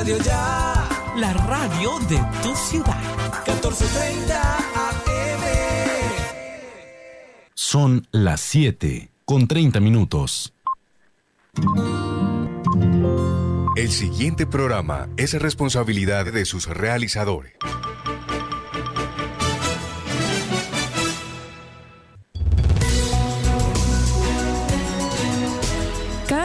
Radio 0.00 0.16
Ya. 0.24 0.88
La 1.16 1.34
radio 1.34 1.98
de 2.08 2.18
tu 2.42 2.56
ciudad. 2.56 2.96
1430 3.46 4.56
AM. 4.56 5.42
Son 7.52 8.08
las 8.10 8.40
7 8.40 9.10
con 9.26 9.46
30 9.46 9.78
minutos. 9.80 10.54
El 13.76 13.90
siguiente 13.90 14.46
programa 14.46 15.10
es 15.18 15.34
responsabilidad 15.34 16.32
de 16.32 16.46
sus 16.46 16.66
realizadores. 16.66 17.52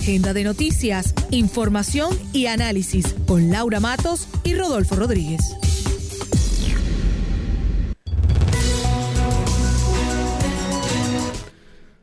Agenda 0.00 0.32
de 0.32 0.44
noticias, 0.44 1.12
información 1.32 2.16
y 2.32 2.46
análisis 2.46 3.14
con 3.26 3.50
Laura 3.50 3.80
Matos 3.80 4.28
y 4.44 4.54
Rodolfo 4.54 4.94
Rodríguez. 4.94 5.40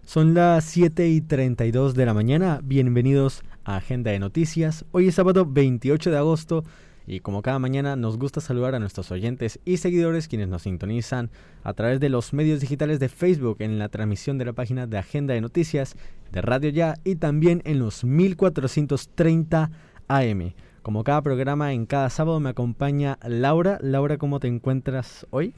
Son 0.03 0.33
las 0.33 0.65
7 0.65 1.07
y 1.07 1.21
32 1.21 1.95
de 1.95 2.05
la 2.05 2.13
mañana. 2.13 2.59
Bienvenidos 2.63 3.43
a 3.63 3.77
Agenda 3.77 4.11
de 4.11 4.19
Noticias. 4.19 4.83
Hoy 4.91 5.07
es 5.07 5.15
sábado 5.15 5.47
28 5.49 6.11
de 6.11 6.17
agosto 6.17 6.65
y 7.07 7.19
como 7.19 7.41
cada 7.41 7.59
mañana 7.59 7.95
nos 7.95 8.17
gusta 8.17 8.41
saludar 8.41 8.75
a 8.75 8.79
nuestros 8.79 9.11
oyentes 9.11 9.59
y 9.65 9.77
seguidores 9.77 10.27
quienes 10.27 10.47
nos 10.47 10.63
sintonizan 10.63 11.29
a 11.63 11.73
través 11.73 11.99
de 11.99 12.09
los 12.09 12.33
medios 12.33 12.59
digitales 12.59 12.99
de 12.99 13.09
Facebook 13.09 13.57
en 13.59 13.77
la 13.79 13.89
transmisión 13.89 14.37
de 14.37 14.45
la 14.45 14.53
página 14.53 14.87
de 14.87 14.97
Agenda 14.97 15.33
de 15.33 15.41
Noticias 15.41 15.95
de 16.31 16.41
Radio 16.41 16.69
Ya 16.69 16.95
y 17.03 17.15
también 17.15 17.61
en 17.65 17.79
los 17.79 18.03
1430 18.03 19.71
AM. 20.07 20.53
Como 20.81 21.03
cada 21.03 21.21
programa 21.21 21.73
en 21.73 21.85
cada 21.85 22.09
sábado 22.09 22.39
me 22.39 22.49
acompaña 22.49 23.17
Laura. 23.23 23.79
Laura, 23.81 24.17
¿cómo 24.17 24.39
te 24.39 24.47
encuentras 24.47 25.25
hoy? 25.29 25.53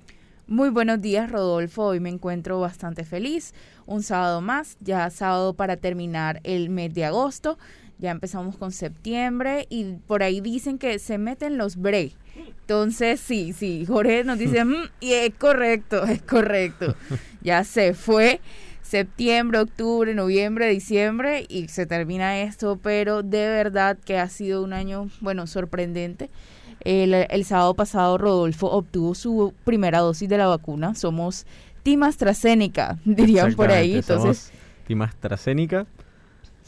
Muy 0.50 0.70
buenos 0.70 1.02
días, 1.02 1.30
Rodolfo. 1.30 1.88
Hoy 1.88 2.00
me 2.00 2.08
encuentro 2.08 2.62
bastante 2.62 3.04
feliz. 3.04 3.54
Un 3.86 4.02
sábado 4.02 4.40
más, 4.40 4.78
ya 4.80 5.10
sábado 5.10 5.54
para 5.54 5.76
terminar 5.76 6.40
el 6.46 6.70
mes 6.70 6.94
de 6.94 7.04
agosto. 7.04 7.58
Ya 8.00 8.12
empezamos 8.12 8.58
con 8.58 8.72
septiembre 8.72 9.66
y 9.70 9.96
por 10.06 10.22
ahí 10.22 10.42
dicen 10.42 10.78
que 10.78 11.00
se 11.00 11.18
meten 11.18 11.58
los 11.58 11.78
break. 11.78 12.14
Entonces, 12.62 13.20
sí, 13.20 13.54
sí, 13.54 13.86
Jorge 13.86 14.24
nos 14.24 14.38
dice, 14.38 14.64
mm", 14.66 14.90
y 15.00 15.14
es 15.14 15.34
correcto, 15.36 16.04
es 16.06 16.22
correcto. 16.22 16.96
Ya 17.42 17.64
se 17.64 17.94
fue 17.94 18.42
septiembre, 18.82 19.60
octubre, 19.60 20.14
noviembre, 20.14 20.68
diciembre 20.68 21.46
y 21.48 21.70
se 21.70 21.86
termina 21.86 22.40
esto, 22.40 22.78
pero 22.82 23.24
de 23.24 23.48
verdad 23.48 23.98
que 24.04 24.18
ha 24.18 24.28
sido 24.28 24.64
un 24.64 24.74
año, 24.74 25.10
bueno, 25.22 25.48
sorprendente. 25.48 26.30
El, 26.82 27.14
el 27.14 27.46
sábado 27.46 27.74
pasado 27.74 28.18
Rodolfo 28.18 28.68
obtuvo 28.68 29.16
su 29.16 29.54
primera 29.64 30.00
dosis 30.00 30.28
de 30.28 30.38
la 30.38 30.48
vacuna. 30.48 30.94
Somos 30.94 31.46
Team 31.84 32.04
AstraZeneca, 32.04 32.98
dirían 33.06 33.54
por 33.56 33.72
ahí. 33.72 33.96
Entonces, 33.96 34.52
Team 34.86 35.02
AstraZeneca 35.04 35.86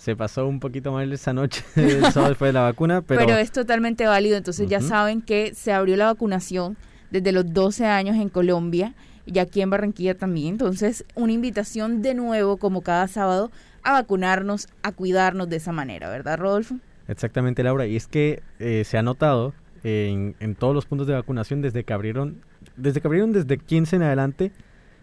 se 0.10 0.16
pasó 0.16 0.48
un 0.48 0.60
poquito 0.60 0.92
mal 0.92 1.14
esa 1.14 1.34
noche 1.34 1.64
después 1.76 2.40
de 2.40 2.54
la 2.54 2.62
vacuna, 2.62 3.04
pero... 3.04 3.24
pero 3.24 3.38
es 3.38 3.52
totalmente 3.52 4.08
válido, 4.08 4.38
entonces 4.38 4.68
ya 4.68 4.82
saben 4.82 5.22
que 5.22 5.54
se 5.54 5.72
abrió 5.72 5.96
la 5.98 6.06
vacunación 6.06 6.78
desde 7.12 7.32
los 7.32 7.54
12 7.54 7.86
años 7.86 8.16
en 8.16 8.30
Colombia 8.30 8.96
y 9.28 9.38
aquí 9.38 9.62
en 9.62 9.70
Barranquilla 9.70 10.18
también, 10.18 10.54
entonces 10.54 11.06
una 11.14 11.32
invitación 11.32 12.02
de 12.02 12.16
nuevo 12.16 12.58
como 12.58 12.82
cada 12.82 13.08
sábado 13.08 13.52
a 13.84 13.94
vacunarnos, 13.94 14.68
a 14.82 14.94
cuidarnos 14.94 15.48
de 15.48 15.58
esa 15.58 15.74
manera, 15.74 16.10
¿verdad 16.10 16.40
Rodolfo? 16.40 16.78
Exactamente 17.08 17.62
Laura, 17.62 17.86
y 17.86 17.96
es 17.96 18.08
que 18.08 18.42
eh, 18.58 18.84
se 18.86 18.98
ha 18.98 19.04
notado 19.04 19.54
en, 19.84 20.36
en, 20.40 20.56
todos 20.56 20.74
los 20.74 20.88
puntos 20.88 21.06
de 21.06 21.14
vacunación 21.14 21.62
desde 21.62 21.84
que 21.84 21.94
abrieron, 21.94 22.42
desde 22.78 23.00
que 23.00 23.08
abrieron 23.08 23.32
desde 23.32 23.60
15 23.60 23.98
en 23.98 24.02
adelante, 24.02 24.52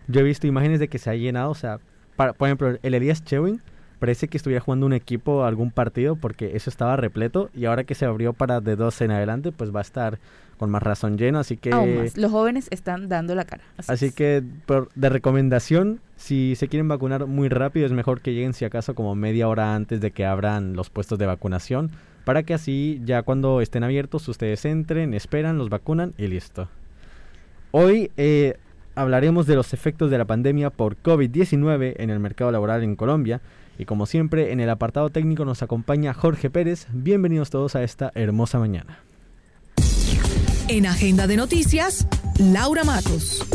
yo 0.09 0.21
he 0.21 0.25
visto 0.25 0.49
imágenes 0.49 0.81
de 0.81 0.88
que 0.88 0.99
se 0.99 1.11
ha 1.11 1.15
llenado, 1.15 1.50
o 1.50 1.55
sea, 1.55 1.78
para, 2.17 2.33
por 2.33 2.49
ejemplo, 2.49 2.77
el 2.83 2.94
Elías 2.94 3.23
Chewin 3.23 3.62
parece 3.99 4.29
que 4.29 4.37
estuviera 4.37 4.61
jugando 4.61 4.87
un 4.87 4.93
equipo 4.93 5.45
algún 5.45 5.71
partido 5.71 6.17
porque 6.17 6.57
eso 6.57 6.71
estaba 6.71 6.97
repleto 6.97 7.51
y 7.55 7.65
ahora 7.65 7.84
que 7.84 7.95
se 7.95 8.05
abrió 8.05 8.33
para 8.33 8.61
de 8.61 8.77
12 8.77 9.05
en 9.05 9.11
adelante 9.11 9.53
pues 9.53 9.75
va 9.75 9.81
a 9.81 9.83
estar 9.83 10.19
con 10.59 10.71
más 10.71 10.83
razón 10.83 11.19
lleno 11.19 11.39
así 11.39 11.57
que 11.57 11.71
los 12.15 12.31
jóvenes 12.31 12.69
están 12.71 13.09
dando 13.09 13.35
la 13.35 13.45
cara. 13.45 13.62
Así, 13.89 14.12
que 14.12 14.43
por, 14.67 14.91
de 14.95 15.09
recomendación 15.09 16.01
si 16.17 16.55
se 16.56 16.69
quieren 16.69 16.89
vacunar 16.89 17.27
muy 17.27 17.49
rápido 17.49 17.87
es 17.87 17.93
mejor 17.93 18.21
que 18.21 18.35
lleguen 18.35 18.55
si 18.55 18.65
acaso 18.65 18.95
como 18.95 19.15
media 19.15 19.49
hora 19.49 19.75
antes 19.75 20.01
de 20.01 20.11
que 20.11 20.27
abran 20.27 20.75
los 20.75 20.91
puestos 20.91 21.19
de 21.19 21.27
vacunación 21.27 21.91
para 22.25 22.43
que 22.43 22.55
así 22.55 23.01
ya 23.05 23.23
cuando 23.23 23.61
estén 23.61 23.85
abiertos 23.85 24.29
ustedes 24.29 24.65
entren 24.65 25.15
esperan 25.15 25.59
los 25.59 25.71
vacunan 25.71 26.12
y 26.19 26.27
listo. 26.27 26.69
Hoy 27.71 28.11
eh, 28.17 28.56
hablaremos 28.95 29.47
de 29.47 29.55
los 29.55 29.73
efectos 29.73 30.11
de 30.11 30.19
la 30.19 30.25
pandemia 30.25 30.71
por 30.71 30.97
COVID-19 31.03 31.95
en 31.99 32.11
el 32.11 32.19
mercado 32.19 32.51
laboral 32.51 32.83
en 32.83 32.97
Colombia 32.97 33.41
y 33.78 33.84
como 33.84 34.06
siempre, 34.06 34.53
en 34.53 34.60
el 34.60 34.70
apartado 34.70 35.10
técnico 35.10 35.44
nos 35.44 35.62
acompaña 35.62 36.14
Jorge 36.14 36.50
Pérez. 36.50 36.87
Bienvenidos 36.92 37.50
todos 37.50 37.76
a 37.76 37.82
esta 37.82 38.10
hermosa 38.14 38.59
mañana. 38.59 39.00
En 40.69 40.87
Agenda 40.87 41.26
de 41.26 41.37
Noticias, 41.37 42.09
Laura 42.38 42.84
Matos. 42.84 43.47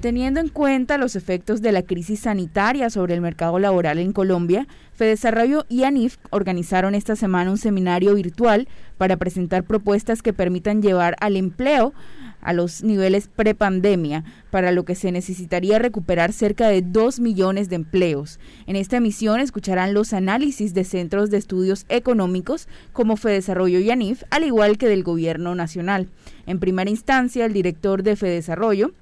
Teniendo 0.00 0.38
en 0.38 0.48
cuenta 0.48 0.96
los 0.96 1.16
efectos 1.16 1.60
de 1.60 1.72
la 1.72 1.82
crisis 1.82 2.20
sanitaria 2.20 2.88
sobre 2.88 3.14
el 3.14 3.20
mercado 3.20 3.58
laboral 3.58 3.98
en 3.98 4.12
Colombia, 4.12 4.68
Fedesarrollo 4.92 5.66
y 5.68 5.82
ANIF 5.82 6.18
organizaron 6.30 6.94
esta 6.94 7.16
semana 7.16 7.50
un 7.50 7.58
seminario 7.58 8.14
virtual 8.14 8.68
para 8.96 9.16
presentar 9.16 9.64
propuestas 9.64 10.22
que 10.22 10.32
permitan 10.32 10.82
llevar 10.82 11.16
al 11.18 11.34
empleo 11.34 11.94
a 12.40 12.52
los 12.52 12.82
niveles 12.82 13.28
prepandemia, 13.28 14.24
para 14.50 14.72
lo 14.72 14.84
que 14.84 14.94
se 14.94 15.12
necesitaría 15.12 15.78
recuperar 15.78 16.32
cerca 16.32 16.68
de 16.68 16.82
2 16.82 17.20
millones 17.20 17.68
de 17.68 17.76
empleos. 17.76 18.38
En 18.66 18.76
esta 18.76 18.96
emisión 18.96 19.40
escucharán 19.40 19.94
los 19.94 20.12
análisis 20.12 20.74
de 20.74 20.84
centros 20.84 21.30
de 21.30 21.38
estudios 21.38 21.84
económicos 21.88 22.68
como 22.92 23.16
Fedesarrollo 23.16 23.80
y 23.80 23.90
ANIF, 23.90 24.22
al 24.30 24.44
igual 24.44 24.78
que 24.78 24.88
del 24.88 25.02
Gobierno 25.02 25.54
Nacional. 25.54 26.08
En 26.46 26.58
primera 26.58 26.90
instancia, 26.90 27.44
el 27.44 27.52
director 27.52 28.02
de 28.02 28.16
Fedesarrollo, 28.16 28.92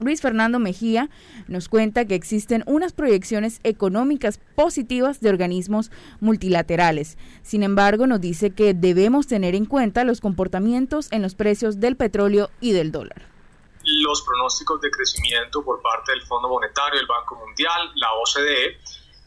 Luis 0.00 0.20
Fernando 0.20 0.58
Mejía 0.58 1.10
nos 1.48 1.68
cuenta 1.68 2.04
que 2.04 2.14
existen 2.14 2.62
unas 2.66 2.92
proyecciones 2.92 3.60
económicas 3.64 4.38
positivas 4.54 5.20
de 5.20 5.30
organismos 5.30 5.90
multilaterales. 6.20 7.18
Sin 7.42 7.62
embargo, 7.62 8.06
nos 8.06 8.20
dice 8.20 8.50
que 8.50 8.74
debemos 8.74 9.26
tener 9.26 9.54
en 9.54 9.64
cuenta 9.64 10.04
los 10.04 10.20
comportamientos 10.20 11.08
en 11.10 11.22
los 11.22 11.34
precios 11.34 11.80
del 11.80 11.96
petróleo 11.96 12.50
y 12.60 12.72
del 12.72 12.92
dólar. 12.92 13.26
Los 13.84 14.22
pronósticos 14.22 14.80
de 14.80 14.90
crecimiento 14.90 15.64
por 15.64 15.80
parte 15.80 16.12
del 16.12 16.22
Fondo 16.22 16.48
Monetario, 16.48 17.00
el 17.00 17.06
Banco 17.06 17.36
Mundial, 17.36 17.90
la 17.96 18.12
OCDE, 18.12 18.78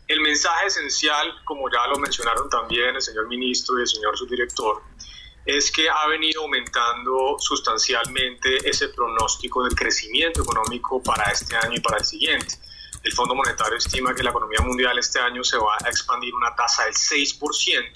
el 0.08 0.22
mensaje 0.22 0.68
esencial, 0.68 1.34
como 1.46 1.70
ya 1.70 1.88
lo 1.88 1.98
mencionaron 1.98 2.50
también 2.50 2.96
el 2.96 3.02
señor 3.02 3.28
ministro 3.28 3.78
y 3.80 3.82
el 3.82 3.88
señor 3.88 4.18
subdirector, 4.18 4.84
es 5.46 5.72
que 5.72 5.90
ha 5.90 6.08
venido 6.08 6.44
aumentando 6.44 7.38
sustancialmente 7.40 8.70
ese 8.70 8.90
pronóstico 8.90 9.64
del 9.64 9.76
crecimiento 9.76 10.42
económico 10.44 11.02
para 11.02 11.32
este 11.32 11.56
año 11.56 11.76
y 11.76 11.80
para 11.80 11.98
el 11.98 12.06
siguiente. 12.06 12.56
El 13.04 13.12
Fondo 13.14 13.34
Monetario 13.34 13.78
estima 13.78 14.14
que 14.14 14.22
la 14.22 14.30
economía 14.30 14.62
mundial 14.62 14.98
este 15.00 15.20
año 15.20 15.44
se 15.44 15.58
va 15.58 15.76
a 15.84 15.90
expandir 15.90 16.34
una 16.36 16.56
tasa 16.56 16.86
del 16.86 16.94
6%. 16.94 17.94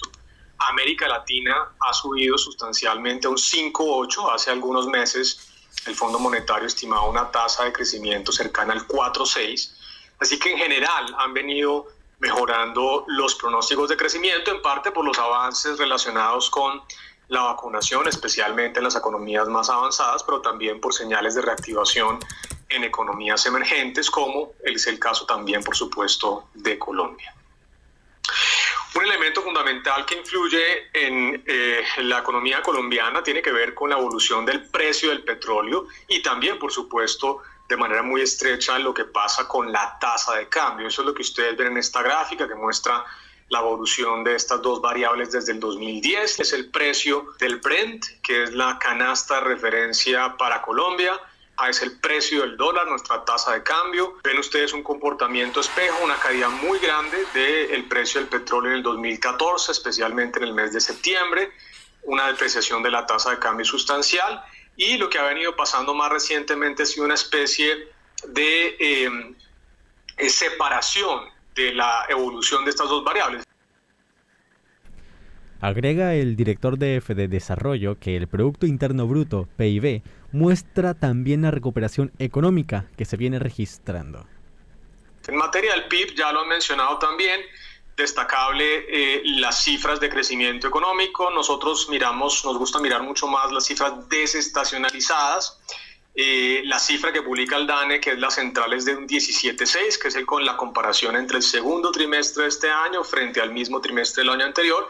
América 0.58 1.06
Latina 1.06 1.76
ha 1.78 1.92
subido 1.92 2.36
sustancialmente 2.36 3.28
a 3.28 3.30
un 3.30 3.36
5,8%. 3.36 4.34
Hace 4.34 4.50
algunos 4.50 4.88
meses 4.88 5.48
el 5.86 5.94
Fondo 5.94 6.18
Monetario 6.18 6.66
estimaba 6.66 7.06
una 7.08 7.30
tasa 7.30 7.64
de 7.64 7.72
crecimiento 7.72 8.32
cercana 8.32 8.72
al 8.72 8.88
4,6%. 8.88 9.72
Así 10.18 10.38
que 10.38 10.50
en 10.50 10.58
general 10.58 11.14
han 11.18 11.34
venido 11.34 11.86
mejorando 12.18 13.04
los 13.08 13.34
pronósticos 13.34 13.90
de 13.90 13.96
crecimiento, 13.96 14.50
en 14.50 14.62
parte 14.62 14.90
por 14.90 15.04
los 15.04 15.18
avances 15.18 15.78
relacionados 15.78 16.48
con 16.50 16.82
la 17.28 17.42
vacunación, 17.42 18.06
especialmente 18.06 18.78
en 18.78 18.84
las 18.84 18.96
economías 18.96 19.48
más 19.48 19.68
avanzadas, 19.68 20.22
pero 20.22 20.40
también 20.40 20.80
por 20.80 20.94
señales 20.94 21.34
de 21.34 21.42
reactivación 21.42 22.18
en 22.68 22.84
economías 22.84 23.44
emergentes, 23.46 24.10
como 24.10 24.52
es 24.62 24.86
el 24.86 24.98
caso 24.98 25.26
también, 25.26 25.62
por 25.62 25.76
supuesto, 25.76 26.48
de 26.54 26.78
Colombia. 26.78 27.34
Un 28.94 29.04
elemento 29.04 29.42
fundamental 29.42 30.06
que 30.06 30.16
influye 30.16 30.88
en 30.92 31.42
eh, 31.46 31.84
la 31.98 32.20
economía 32.20 32.62
colombiana 32.62 33.22
tiene 33.22 33.42
que 33.42 33.52
ver 33.52 33.74
con 33.74 33.90
la 33.90 33.96
evolución 33.98 34.46
del 34.46 34.64
precio 34.70 35.10
del 35.10 35.22
petróleo 35.22 35.86
y 36.08 36.22
también, 36.22 36.58
por 36.58 36.72
supuesto, 36.72 37.42
de 37.68 37.76
manera 37.76 38.02
muy 38.02 38.22
estrecha 38.22 38.78
lo 38.78 38.94
que 38.94 39.04
pasa 39.04 39.46
con 39.46 39.70
la 39.70 39.98
tasa 40.00 40.36
de 40.36 40.48
cambio. 40.48 40.88
Eso 40.88 41.02
es 41.02 41.06
lo 41.06 41.14
que 41.14 41.22
ustedes 41.22 41.56
ven 41.56 41.68
en 41.68 41.76
esta 41.76 42.02
gráfica 42.02 42.48
que 42.48 42.54
muestra 42.54 43.04
la 43.48 43.60
evolución 43.60 44.24
de 44.24 44.34
estas 44.34 44.60
dos 44.62 44.80
variables 44.80 45.32
desde 45.32 45.52
el 45.52 45.60
2010. 45.60 46.40
Es 46.40 46.52
el 46.52 46.70
precio 46.70 47.34
del 47.38 47.56
Brent, 47.56 48.04
que 48.22 48.44
es 48.44 48.54
la 48.54 48.78
canasta 48.78 49.36
de 49.36 49.40
referencia 49.42 50.36
para 50.36 50.62
Colombia. 50.62 51.20
Es 51.68 51.80
el 51.80 51.98
precio 52.00 52.42
del 52.42 52.56
dólar, 52.56 52.86
nuestra 52.86 53.24
tasa 53.24 53.52
de 53.52 53.62
cambio. 53.62 54.18
Ven 54.22 54.38
ustedes 54.38 54.72
un 54.72 54.82
comportamiento 54.82 55.60
espejo, 55.60 56.04
una 56.04 56.16
caída 56.16 56.48
muy 56.48 56.78
grande 56.78 57.16
del 57.32 57.84
precio 57.84 58.20
del 58.20 58.28
petróleo 58.28 58.72
en 58.72 58.78
el 58.78 58.82
2014, 58.82 59.72
especialmente 59.72 60.38
en 60.38 60.44
el 60.44 60.52
mes 60.52 60.72
de 60.72 60.80
septiembre, 60.80 61.52
una 62.02 62.26
depreciación 62.26 62.82
de 62.82 62.90
la 62.90 63.06
tasa 63.06 63.30
de 63.30 63.38
cambio 63.38 63.64
sustancial 63.64 64.44
y 64.76 64.98
lo 64.98 65.08
que 65.08 65.18
ha 65.18 65.22
venido 65.22 65.56
pasando 65.56 65.94
más 65.94 66.10
recientemente 66.10 66.82
ha 66.82 66.86
sido 66.86 67.06
una 67.06 67.14
especie 67.14 67.88
de 68.28 68.76
eh, 68.78 69.34
eh, 70.18 70.28
separación 70.28 71.35
de 71.56 71.74
la 71.74 72.04
evolución 72.08 72.64
de 72.64 72.70
estas 72.70 72.88
dos 72.88 73.02
variables. 73.02 73.42
Agrega 75.60 76.14
el 76.14 76.36
director 76.36 76.78
de 76.78 77.00
de 77.00 77.28
Desarrollo 77.28 77.98
que 77.98 78.16
el 78.16 78.28
Producto 78.28 78.66
Interno 78.66 79.06
Bruto, 79.06 79.48
PIB, 79.56 80.02
muestra 80.32 80.94
también 80.94 81.42
la 81.42 81.50
recuperación 81.50 82.12
económica 82.18 82.84
que 82.96 83.06
se 83.06 83.16
viene 83.16 83.38
registrando. 83.38 84.26
En 85.26 85.36
materia 85.36 85.72
del 85.72 85.88
PIB, 85.88 86.14
ya 86.14 86.30
lo 86.30 86.42
han 86.42 86.48
mencionado 86.48 86.98
también, 86.98 87.40
destacable 87.96 88.84
eh, 88.88 89.22
las 89.24 89.64
cifras 89.64 89.98
de 89.98 90.10
crecimiento 90.10 90.68
económico. 90.68 91.30
Nosotros 91.30 91.88
miramos, 91.88 92.44
nos 92.44 92.58
gusta 92.58 92.78
mirar 92.78 93.02
mucho 93.02 93.26
más 93.26 93.50
las 93.50 93.64
cifras 93.64 94.08
desestacionalizadas. 94.08 95.60
Eh, 96.18 96.62
la 96.64 96.78
cifra 96.78 97.12
que 97.12 97.20
publica 97.20 97.58
el 97.58 97.66
DANE, 97.66 98.00
que 98.00 98.12
es 98.12 98.18
la 98.18 98.30
central, 98.30 98.72
es 98.72 98.86
de 98.86 98.96
un 98.96 99.06
17.6, 99.06 99.98
que 99.98 100.08
es 100.08 100.16
el 100.16 100.24
con 100.24 100.46
la 100.46 100.56
comparación 100.56 101.14
entre 101.14 101.36
el 101.36 101.42
segundo 101.42 101.92
trimestre 101.92 102.44
de 102.44 102.48
este 102.48 102.70
año 102.70 103.04
frente 103.04 103.38
al 103.42 103.52
mismo 103.52 103.82
trimestre 103.82 104.22
del 104.22 104.32
año 104.32 104.46
anterior. 104.46 104.88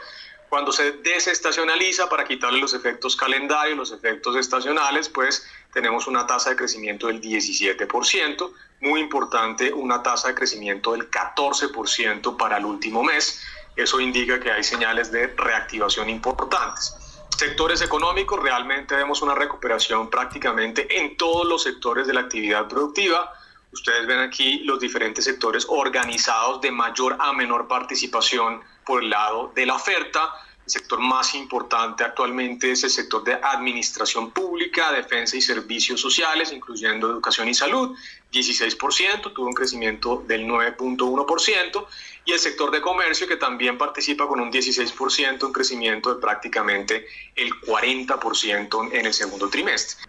Cuando 0.48 0.70
se 0.70 0.92
desestacionaliza 0.92 2.08
para 2.08 2.24
quitarle 2.24 2.60
los 2.60 2.74
efectos 2.74 3.16
calendarios, 3.16 3.76
los 3.76 3.90
efectos 3.90 4.36
estacionales, 4.36 5.08
pues 5.08 5.44
tenemos 5.72 6.06
una 6.06 6.28
tasa 6.28 6.50
de 6.50 6.56
crecimiento 6.56 7.08
del 7.08 7.20
17%, 7.20 8.52
muy 8.82 9.00
importante, 9.00 9.72
una 9.72 10.04
tasa 10.04 10.28
de 10.28 10.36
crecimiento 10.36 10.92
del 10.92 11.10
14% 11.10 12.36
para 12.36 12.58
el 12.58 12.64
último 12.64 13.02
mes. 13.02 13.42
Eso 13.74 13.98
indica 13.98 14.38
que 14.38 14.52
hay 14.52 14.62
señales 14.62 15.10
de 15.10 15.26
reactivación 15.26 16.08
importantes. 16.08 16.94
Sectores 17.36 17.82
económicos, 17.82 18.42
realmente 18.42 18.96
vemos 18.96 19.20
una 19.20 19.34
recuperación 19.34 20.08
prácticamente 20.08 20.98
en 20.98 21.18
todos 21.18 21.46
los 21.46 21.64
sectores 21.64 22.06
de 22.06 22.14
la 22.14 22.22
actividad 22.22 22.66
productiva. 22.66 23.30
Ustedes 23.70 24.06
ven 24.06 24.20
aquí 24.20 24.60
los 24.60 24.80
diferentes 24.80 25.26
sectores 25.26 25.66
organizados 25.68 26.62
de 26.62 26.70
mayor 26.70 27.14
a 27.20 27.34
menor 27.34 27.68
participación 27.68 28.62
por 28.86 29.02
el 29.02 29.10
lado 29.10 29.52
de 29.54 29.66
la 29.66 29.74
oferta. 29.74 30.32
El 30.64 30.70
sector 30.70 30.98
más 30.98 31.34
importante 31.34 32.04
actualmente 32.04 32.72
es 32.72 32.84
el 32.84 32.90
sector 32.90 33.22
de 33.22 33.34
administración 33.34 34.30
pública, 34.30 34.90
defensa 34.92 35.36
y 35.36 35.42
servicios 35.42 36.00
sociales, 36.00 36.52
incluyendo 36.52 37.10
educación 37.10 37.50
y 37.50 37.54
salud, 37.54 37.94
16%, 38.32 39.32
tuvo 39.34 39.46
un 39.46 39.54
crecimiento 39.54 40.24
del 40.26 40.46
9.1%, 40.46 41.86
y 42.24 42.32
el 42.32 42.38
sector 42.38 42.70
de 42.70 42.80
comercio 42.80 43.26
que 43.28 43.36
también 43.36 43.78
participa 43.78 44.26
con 44.26 44.40
un 44.40 44.50
16%, 44.50 45.44
un 45.44 45.52
crecimiento 45.52 46.14
de 46.14 46.20
prácticamente 46.20 47.06
el 47.34 47.50
40% 47.52 48.92
en 48.92 49.06
el 49.06 49.14
segundo 49.14 49.48
trimestre. 49.48 50.04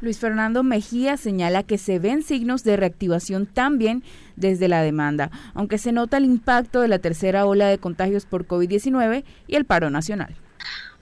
Luis 0.00 0.18
Fernando 0.18 0.62
Mejía 0.62 1.16
señala 1.16 1.62
que 1.62 1.78
se 1.78 1.98
ven 1.98 2.22
signos 2.22 2.62
de 2.62 2.76
reactivación 2.76 3.46
también 3.46 4.04
desde 4.36 4.68
la 4.68 4.82
demanda, 4.82 5.30
aunque 5.54 5.78
se 5.78 5.92
nota 5.92 6.18
el 6.18 6.26
impacto 6.26 6.82
de 6.82 6.88
la 6.88 6.98
tercera 6.98 7.46
ola 7.46 7.68
de 7.68 7.78
contagios 7.78 8.26
por 8.26 8.46
COVID-19 8.46 9.24
y 9.46 9.54
el 9.56 9.64
paro 9.64 9.88
nacional. 9.88 10.36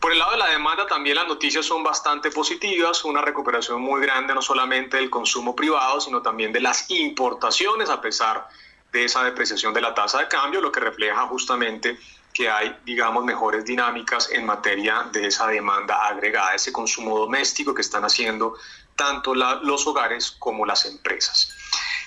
Por 0.02 0.10
el 0.10 0.18
lado 0.18 0.32
de 0.32 0.38
la 0.38 0.48
demanda 0.48 0.84
también 0.84 1.14
las 1.14 1.28
noticias 1.28 1.64
son 1.64 1.84
bastante 1.84 2.32
positivas, 2.32 3.04
una 3.04 3.22
recuperación 3.22 3.80
muy 3.80 4.00
grande 4.00 4.34
no 4.34 4.42
solamente 4.42 4.96
del 4.96 5.08
consumo 5.08 5.54
privado, 5.54 6.00
sino 6.00 6.20
también 6.20 6.52
de 6.52 6.58
las 6.60 6.90
importaciones 6.90 7.88
a 7.88 8.00
pesar 8.00 8.48
de 8.90 9.04
esa 9.04 9.22
depreciación 9.22 9.72
de 9.72 9.80
la 9.80 9.94
tasa 9.94 10.18
de 10.18 10.26
cambio, 10.26 10.60
lo 10.60 10.72
que 10.72 10.80
refleja 10.80 11.28
justamente 11.28 11.96
que 12.34 12.50
hay, 12.50 12.76
digamos, 12.84 13.24
mejores 13.24 13.64
dinámicas 13.64 14.28
en 14.32 14.44
materia 14.44 15.06
de 15.12 15.28
esa 15.28 15.46
demanda 15.46 16.08
agregada, 16.08 16.56
ese 16.56 16.72
consumo 16.72 17.16
doméstico 17.16 17.72
que 17.72 17.82
están 17.82 18.04
haciendo 18.04 18.56
tanto 18.96 19.34
los 19.34 19.86
hogares 19.86 20.30
como 20.38 20.66
las 20.66 20.84
empresas. 20.86 21.54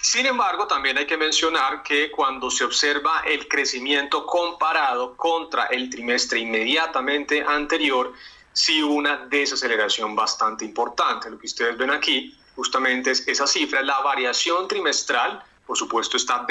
Sin 0.02 0.28
embargo, 0.28 0.68
también 0.68 0.98
hay 1.00 1.08
que 1.08 1.18
mencionar 1.18 1.82
que 1.82 2.12
cuando 2.12 2.52
se 2.52 2.64
observa 2.64 3.24
el 3.26 3.48
crecimiento 3.48 4.26
comparado 4.26 5.18
contra 5.18 5.66
el 5.66 5.90
trimestre 5.90 6.40
inmediatamente 6.40 7.44
anterior, 7.44 8.14
sí 8.54 8.84
una 8.84 9.18
desaceleración 9.26 10.16
bastante 10.16 10.64
importante. 10.64 11.30
Lo 11.30 11.40
que 11.40 11.48
ustedes 11.48 11.76
ven 11.76 11.90
aquí 11.90 12.38
justamente 12.56 13.12
es 13.12 13.28
esa 13.28 13.48
cifra, 13.48 13.82
la 13.82 14.00
variación 14.02 14.68
trimestral, 14.68 15.44
por 15.66 15.78
supuesto 15.78 16.16
está 16.16 16.46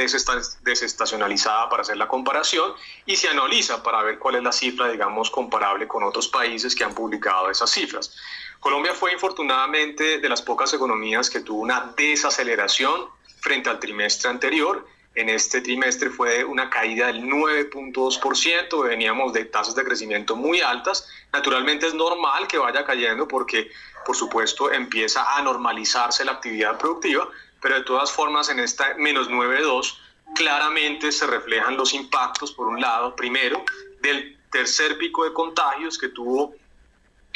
desestacionalizada 0.62 1.69
para 1.69 1.82
hacer 1.82 1.96
la 1.96 2.08
comparación 2.08 2.75
y 3.06 3.16
se 3.16 3.28
analiza 3.28 3.82
para 3.82 4.02
ver 4.02 4.19
cuál 4.19 4.34
es 4.34 4.42
la 4.42 4.50
cifra, 4.52 4.88
digamos, 4.88 5.31
comparable 5.31 5.86
con 5.86 6.02
otros 6.02 6.26
países 6.26 6.75
que 6.75 6.82
han 6.82 6.94
publicado 6.94 7.48
esas 7.48 7.70
cifras. 7.70 8.14
Colombia 8.64 8.94
fue 8.94 9.12
infortunadamente 9.12 10.20
de 10.20 10.28
las 10.31 10.40
pocas 10.40 10.72
economías 10.72 11.28
que 11.28 11.40
tuvo 11.40 11.61
una 11.61 11.93
desaceleración 11.99 13.11
frente 13.43 13.69
al 13.69 13.78
trimestre 13.78 14.31
anterior. 14.31 14.87
En 15.14 15.28
este 15.28 15.61
trimestre 15.61 16.08
fue 16.08 16.46
una 16.46 16.70
caída 16.70 17.08
del 17.08 17.25
9.2%, 17.25 18.88
veníamos 18.88 19.34
de 19.34 19.44
tasas 19.44 19.75
de 19.75 19.84
crecimiento 19.84 20.34
muy 20.34 20.62
altas. 20.62 21.06
Naturalmente 21.31 21.88
es 21.88 21.93
normal 21.93 22.49
que 22.49 22.56
vaya 22.56 22.87
cayendo 22.87 23.28
porque, 23.28 23.70
por 24.06 24.16
supuesto, 24.16 24.72
empieza 24.72 25.37
a 25.37 25.43
normalizarse 25.43 26.25
la 26.25 26.32
actividad 26.32 26.78
productiva, 26.78 27.28
pero 27.60 27.75
de 27.75 27.82
todas 27.82 28.10
formas 28.10 28.49
en 28.49 28.60
esta 28.60 28.94
menos 28.94 29.28
9.2 29.28 29.99
claramente 30.34 31.12
se 31.12 31.26
reflejan 31.26 31.76
los 31.76 31.93
impactos, 31.93 32.50
por 32.52 32.69
un 32.69 32.81
lado, 32.81 33.14
primero, 33.14 33.62
del 34.00 34.38
tercer 34.50 34.96
pico 34.96 35.25
de 35.25 35.34
contagios 35.34 35.99
que 35.99 36.08
tuvo 36.08 36.55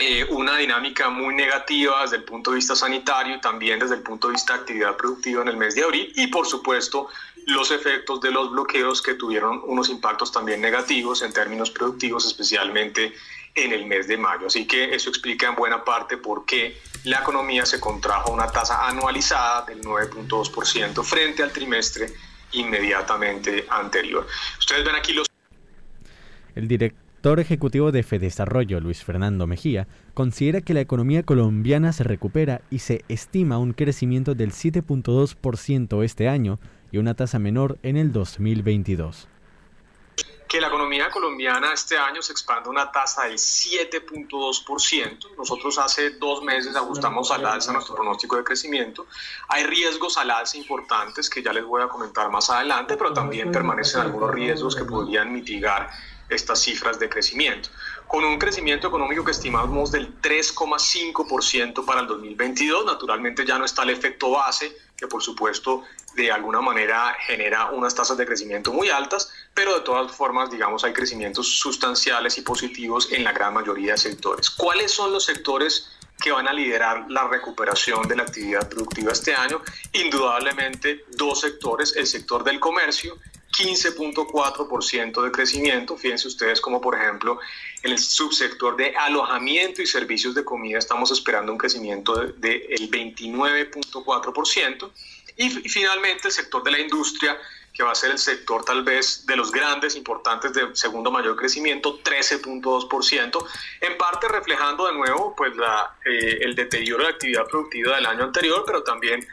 eh, 0.00 0.24
una 0.30 0.56
dinámica 0.56 1.10
muy 1.10 1.34
negativa 1.34 2.02
desde 2.02 2.18
el 2.18 2.22
punto 2.22 2.52
de 2.52 2.56
vista 2.56 2.76
sanitario 2.76 3.34
y 3.34 3.40
también 3.40 3.80
desde 3.80 3.96
el 3.96 4.02
punto 4.02 4.28
de 4.28 4.34
vista 4.34 4.52
de 4.54 4.60
actividad 4.60 4.96
productiva 4.96 5.42
en 5.42 5.48
el 5.48 5.56
mes 5.56 5.74
de 5.74 5.82
abril 5.82 6.12
y 6.14 6.28
por 6.28 6.46
supuesto 6.46 7.08
los 7.46 7.72
efectos 7.72 8.20
de 8.20 8.30
los 8.30 8.52
bloqueos 8.52 9.02
que 9.02 9.14
tuvieron 9.14 9.60
unos 9.64 9.88
impactos 9.88 10.30
también 10.30 10.60
negativos 10.60 11.22
en 11.22 11.32
términos 11.32 11.72
productivos, 11.72 12.26
especialmente 12.26 13.12
en 13.56 13.72
el 13.72 13.86
mes 13.86 14.06
de 14.06 14.16
mayo. 14.16 14.46
Así 14.46 14.68
que 14.68 14.94
eso 14.94 15.10
explica 15.10 15.48
en 15.48 15.56
buena 15.56 15.82
parte 15.82 16.16
por 16.16 16.46
qué 16.46 16.80
la 17.02 17.18
economía 17.18 17.66
se 17.66 17.80
contrajo 17.80 18.30
a 18.30 18.34
una 18.34 18.46
tasa 18.46 18.86
anualizada 18.86 19.62
del 19.62 19.80
9.2% 19.80 21.02
frente 21.02 21.42
al 21.42 21.52
trimestre 21.52 22.12
inmediatamente 22.52 23.66
anterior. 23.68 24.28
Ustedes 24.60 24.84
ven 24.84 24.94
aquí 24.94 25.12
los... 25.12 25.26
El 26.54 26.68
director 26.68 27.07
director 27.18 27.40
ejecutivo 27.40 27.90
de 27.90 28.04
Fedesarrollo, 28.04 28.78
Luis 28.78 29.02
Fernando 29.02 29.48
Mejía, 29.48 29.88
considera 30.14 30.60
que 30.60 30.72
la 30.72 30.82
economía 30.82 31.24
colombiana 31.24 31.92
se 31.92 32.04
recupera 32.04 32.60
y 32.70 32.78
se 32.78 33.04
estima 33.08 33.58
un 33.58 33.72
crecimiento 33.72 34.36
del 34.36 34.52
7.2% 34.52 36.04
este 36.04 36.28
año 36.28 36.60
y 36.92 36.98
una 36.98 37.14
tasa 37.14 37.40
menor 37.40 37.76
en 37.82 37.96
el 37.96 38.12
2022 38.12 39.26
que 40.48 40.60
la 40.62 40.68
economía 40.68 41.10
colombiana 41.10 41.74
este 41.74 41.98
año 41.98 42.22
se 42.22 42.32
expanda 42.32 42.70
una 42.70 42.90
tasa 42.90 43.24
del 43.24 43.34
7.2%. 43.34 45.36
Nosotros 45.36 45.78
hace 45.78 46.12
dos 46.12 46.42
meses 46.42 46.74
ajustamos 46.74 47.30
al 47.30 47.44
alza 47.44 47.70
nuestro 47.70 47.94
pronóstico 47.94 48.36
de 48.36 48.44
crecimiento. 48.44 49.08
Hay 49.48 49.64
riesgos 49.64 50.16
al 50.16 50.30
alza 50.30 50.56
importantes 50.56 51.28
que 51.28 51.42
ya 51.42 51.52
les 51.52 51.66
voy 51.66 51.82
a 51.82 51.88
comentar 51.88 52.30
más 52.30 52.48
adelante, 52.48 52.96
pero 52.96 53.12
también 53.12 53.52
permanecen 53.52 54.00
algunos 54.00 54.30
riesgos 54.30 54.74
que 54.74 54.86
podrían 54.86 55.30
mitigar 55.30 55.90
estas 56.28 56.60
cifras 56.60 56.98
de 56.98 57.08
crecimiento, 57.08 57.70
con 58.06 58.24
un 58.24 58.38
crecimiento 58.38 58.88
económico 58.88 59.24
que 59.24 59.32
estimamos 59.32 59.90
del 59.92 60.20
3,5% 60.20 61.84
para 61.84 62.00
el 62.00 62.06
2022. 62.06 62.84
Naturalmente 62.84 63.46
ya 63.46 63.58
no 63.58 63.64
está 63.64 63.82
el 63.82 63.90
efecto 63.90 64.30
base, 64.30 64.76
que 64.96 65.06
por 65.06 65.22
supuesto 65.22 65.84
de 66.14 66.32
alguna 66.32 66.60
manera 66.60 67.16
genera 67.20 67.70
unas 67.70 67.94
tasas 67.94 68.16
de 68.16 68.26
crecimiento 68.26 68.72
muy 68.72 68.90
altas, 68.90 69.30
pero 69.54 69.74
de 69.74 69.80
todas 69.80 70.10
formas, 70.12 70.50
digamos, 70.50 70.84
hay 70.84 70.92
crecimientos 70.92 71.46
sustanciales 71.46 72.36
y 72.38 72.42
positivos 72.42 73.12
en 73.12 73.24
la 73.24 73.32
gran 73.32 73.54
mayoría 73.54 73.92
de 73.92 73.98
sectores. 73.98 74.50
¿Cuáles 74.50 74.90
son 74.90 75.12
los 75.12 75.24
sectores 75.24 75.90
que 76.20 76.32
van 76.32 76.48
a 76.48 76.52
liderar 76.52 77.08
la 77.08 77.28
recuperación 77.28 78.08
de 78.08 78.16
la 78.16 78.24
actividad 78.24 78.68
productiva 78.68 79.12
este 79.12 79.34
año? 79.34 79.62
Indudablemente 79.92 81.04
dos 81.16 81.40
sectores, 81.40 81.94
el 81.96 82.06
sector 82.06 82.42
del 82.42 82.58
comercio 82.58 83.16
15.4% 83.58 85.22
de 85.22 85.32
crecimiento. 85.32 85.96
Fíjense 85.96 86.28
ustedes 86.28 86.60
como 86.60 86.80
por 86.80 86.94
ejemplo 86.94 87.40
en 87.82 87.92
el 87.92 87.98
subsector 87.98 88.76
de 88.76 88.94
alojamiento 88.96 89.82
y 89.82 89.86
servicios 89.86 90.34
de 90.34 90.44
comida 90.44 90.78
estamos 90.78 91.10
esperando 91.10 91.50
un 91.50 91.58
crecimiento 91.58 92.14
del 92.14 92.40
de, 92.40 92.68
29.4%. 92.90 94.90
Y, 95.36 95.66
y 95.66 95.68
finalmente 95.68 96.28
el 96.28 96.32
sector 96.32 96.62
de 96.64 96.70
la 96.72 96.80
industria 96.80 97.38
que 97.78 97.84
va 97.84 97.92
a 97.92 97.94
ser 97.94 98.10
el 98.10 98.18
sector 98.18 98.64
tal 98.64 98.82
vez 98.82 99.24
de 99.24 99.36
los 99.36 99.52
grandes, 99.52 99.94
importantes 99.94 100.52
de 100.52 100.74
segundo 100.74 101.12
mayor 101.12 101.36
crecimiento, 101.36 102.02
13.2%, 102.02 103.46
en 103.82 103.96
parte 103.96 104.26
reflejando 104.26 104.88
de 104.88 104.94
nuevo 104.94 105.32
pues 105.36 105.56
la, 105.56 105.94
eh, 106.04 106.38
el 106.40 106.56
deterioro 106.56 107.04
de 107.04 107.10
la 107.10 107.14
actividad 107.14 107.46
productiva 107.46 107.94
del 107.94 108.06
año 108.06 108.24
anterior, 108.24 108.64
pero 108.66 108.82
también, 108.82 109.24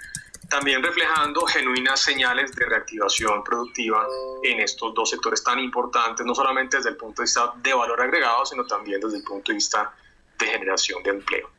también 0.50 0.84
reflejando 0.84 1.42
genuinas 1.46 2.00
señales 2.00 2.56
de 2.56 2.66
reactivación 2.66 3.44
productiva 3.44 4.06
en 4.44 4.60
estos 4.60 4.94
dos 4.94 5.10
sectores 5.10 5.44
tan 5.44 5.60
importantes, 5.60 6.26
no 6.26 6.36
solamente 6.36 6.78
desde 6.78 6.90
el 6.92 6.98
punto 6.98 7.22
de 7.22 7.26
vista 7.26 7.54
de 7.62 7.74
valor 7.74 8.02
agregado, 8.02 8.46
sino 8.46 8.66
también 8.66 9.00
desde 9.02 9.18
el 9.18 9.24
punto 9.24 9.52
de 9.52 9.56
vista 9.56 9.94
de 10.38 10.46
generación 10.46 11.02
de 11.04 11.10
empleo. 11.12 11.50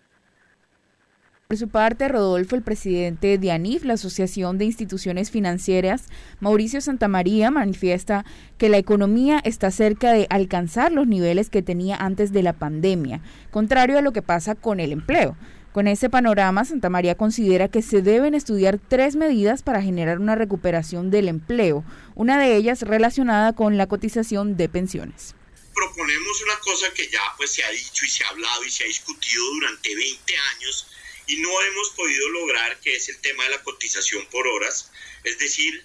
Por 1.49 1.57
su 1.57 1.69
parte, 1.69 2.09
Rodolfo, 2.09 2.57
el 2.57 2.62
presidente 2.62 3.38
de 3.38 3.52
ANIF, 3.52 3.85
la 3.85 3.95
Asociación 3.95 4.59
de 4.59 4.64
Instituciones 4.64 5.31
Financieras, 5.31 6.07
Mauricio 6.40 6.81
Santamaría, 6.81 7.52
manifiesta 7.52 8.25
que 8.59 8.69
la 8.69 8.78
economía 8.78 9.40
está 9.45 9.71
cerca 9.71 10.11
de 10.11 10.26
alcanzar 10.28 10.90
los 10.90 11.07
niveles 11.07 11.49
que 11.49 11.62
tenía 11.62 11.95
antes 11.95 12.33
de 12.33 12.43
la 12.43 12.52
pandemia, 12.52 13.21
contrario 13.52 13.97
a 13.97 14.00
lo 14.00 14.12
que 14.12 14.23
pasa 14.23 14.57
con 14.57 14.81
el 14.81 14.90
empleo. 14.90 15.37
Con 15.76 15.88
ese 15.88 16.09
panorama, 16.09 16.64
Santa 16.64 16.88
María 16.88 17.16
considera 17.16 17.68
que 17.68 17.83
se 17.83 18.00
deben 18.00 18.35
estudiar 18.35 18.78
tres 18.78 19.14
medidas 19.14 19.62
para 19.62 19.83
generar 19.83 20.21
una 20.21 20.35
recuperación 20.35 21.11
del 21.11 21.28
empleo, 21.28 21.85
una 22.14 22.40
de 22.40 22.56
ellas 22.56 22.80
relacionada 22.80 23.52
con 23.52 23.76
la 23.76 23.87
cotización 23.87 24.56
de 24.56 24.71
pensiones 24.71 25.35
proponemos 25.75 26.40
una 26.40 26.59
cosa 26.61 26.90
que 26.95 27.06
ya 27.11 27.21
pues 27.37 27.52
se 27.52 27.62
ha 27.62 27.71
dicho 27.71 28.06
y 28.06 28.09
se 28.09 28.25
ha 28.25 28.28
hablado 28.28 28.64
y 28.64 28.71
se 28.71 28.85
ha 28.85 28.87
discutido 28.87 29.45
durante 29.45 29.95
20 29.95 30.37
años 30.54 30.87
y 31.26 31.37
no 31.37 31.61
hemos 31.61 31.90
podido 31.90 32.26
lograr, 32.30 32.80
que 32.80 32.97
es 32.97 33.11
el 33.11 33.21
tema 33.21 33.45
de 33.45 33.50
la 33.50 33.62
cotización 33.62 34.26
por 34.28 34.47
horas. 34.47 34.90
Es 35.25 35.38
decir, 35.38 35.85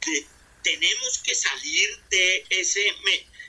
que 0.00 0.24
tenemos 0.62 1.20
que 1.24 1.34
salir 1.34 1.88
de 2.10 2.46
ese, 2.50 2.94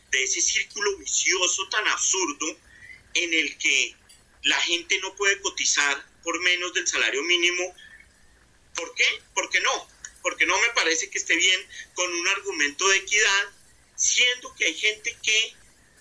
de 0.09 0.23
ese 0.23 0.41
círculo 0.41 0.97
vicioso 0.97 1.69
tan 1.69 1.87
absurdo 1.89 2.57
en 3.13 3.31
el 3.31 3.55
que 3.59 3.95
la 4.45 4.59
gente 4.61 4.99
no 4.99 5.15
puede 5.15 5.41
cotizar 5.41 6.05
por 6.23 6.39
menos 6.41 6.73
del 6.73 6.87
salario 6.87 7.21
mínimo. 7.23 7.75
¿Por 8.75 8.93
qué? 8.95 9.05
Porque 9.33 9.59
no. 9.59 9.87
Porque 10.21 10.45
no 10.45 10.59
me 10.59 10.69
parece 10.69 11.09
que 11.09 11.17
esté 11.17 11.35
bien 11.35 11.67
con 11.93 12.13
un 12.13 12.27
argumento 12.27 12.87
de 12.87 12.97
equidad, 12.97 13.49
siendo 13.95 14.53
que 14.55 14.65
hay 14.65 14.75
gente 14.75 15.17
que 15.21 15.53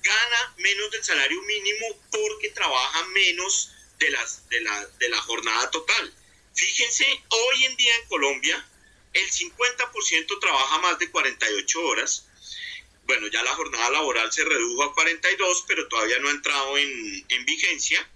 gana 0.03 0.55
menos 0.59 0.91
del 0.91 1.03
salario 1.03 1.41
mínimo 1.43 1.87
porque 2.11 2.51
trabaja 2.51 3.05
menos 3.09 3.71
de, 3.99 4.11
las, 4.11 4.47
de, 4.51 4.61
la, 4.61 4.87
de 4.87 5.09
la 5.09 5.21
jornada 5.23 5.71
total. 5.71 6.15
Fíjense, 6.55 7.07
hoy 7.29 7.65
en 7.65 7.77
día 7.77 7.95
en 7.97 8.09
Colombia 8.09 8.69
el 9.15 9.31
50% 9.31 10.41
trabaja 10.41 10.79
más 10.79 10.99
de 10.99 11.11
48 11.11 11.81
horas. 11.81 12.27
Bueno, 13.05 13.27
ya 13.29 13.43
la 13.43 13.55
jornada 13.55 13.91
laboral 13.91 14.31
se 14.33 14.45
redujo 14.45 14.83
a 14.83 14.95
42, 14.95 15.65
pero 15.67 15.89
todavía 15.89 16.19
no 16.19 16.29
ha 16.29 16.33
entrado 16.33 16.77
en, 16.77 17.25
en 17.29 17.45
vigencia. 17.45 18.07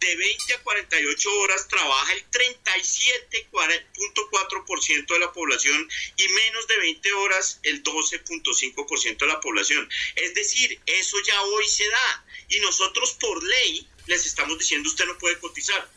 De 0.00 0.16
20 0.16 0.54
a 0.54 0.62
48 0.62 1.38
horas 1.40 1.68
trabaja 1.68 2.12
el 2.12 2.30
37.4% 2.30 5.06
de 5.06 5.18
la 5.18 5.32
población 5.32 5.90
y 6.16 6.28
menos 6.28 6.68
de 6.68 6.78
20 6.78 7.12
horas 7.14 7.58
el 7.64 7.82
12.5% 7.82 9.18
de 9.18 9.26
la 9.26 9.40
población. 9.40 9.90
Es 10.14 10.34
decir, 10.34 10.80
eso 10.86 11.16
ya 11.26 11.42
hoy 11.42 11.68
se 11.68 11.88
da. 11.88 12.24
Y 12.48 12.60
nosotros 12.60 13.16
por 13.20 13.42
ley 13.42 13.88
les 14.06 14.24
estamos 14.26 14.56
diciendo 14.58 14.88
usted 14.88 15.06
no 15.06 15.18
puede 15.18 15.38
cotizar. 15.38 15.90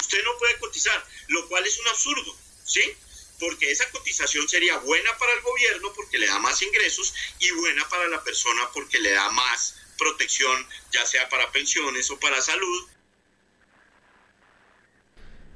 Usted 0.00 0.24
no 0.24 0.38
puede 0.38 0.58
cotizar, 0.58 1.06
lo 1.28 1.46
cual 1.48 1.66
es 1.66 1.78
un 1.78 1.88
absurdo, 1.88 2.34
¿sí? 2.64 2.82
Porque 3.38 3.70
esa 3.70 3.90
cotización 3.90 4.48
sería 4.48 4.78
buena 4.78 5.18
para 5.18 5.34
el 5.34 5.42
gobierno 5.42 5.92
porque 5.94 6.16
le 6.18 6.26
da 6.26 6.38
más 6.38 6.62
ingresos 6.62 7.12
y 7.38 7.50
buena 7.52 7.86
para 7.88 8.08
la 8.08 8.24
persona 8.24 8.68
porque 8.72 8.98
le 8.98 9.10
da 9.10 9.30
más 9.30 9.76
protección, 9.98 10.66
ya 10.90 11.06
sea 11.06 11.28
para 11.28 11.52
pensiones 11.52 12.10
o 12.10 12.18
para 12.18 12.42
salud. 12.42 12.88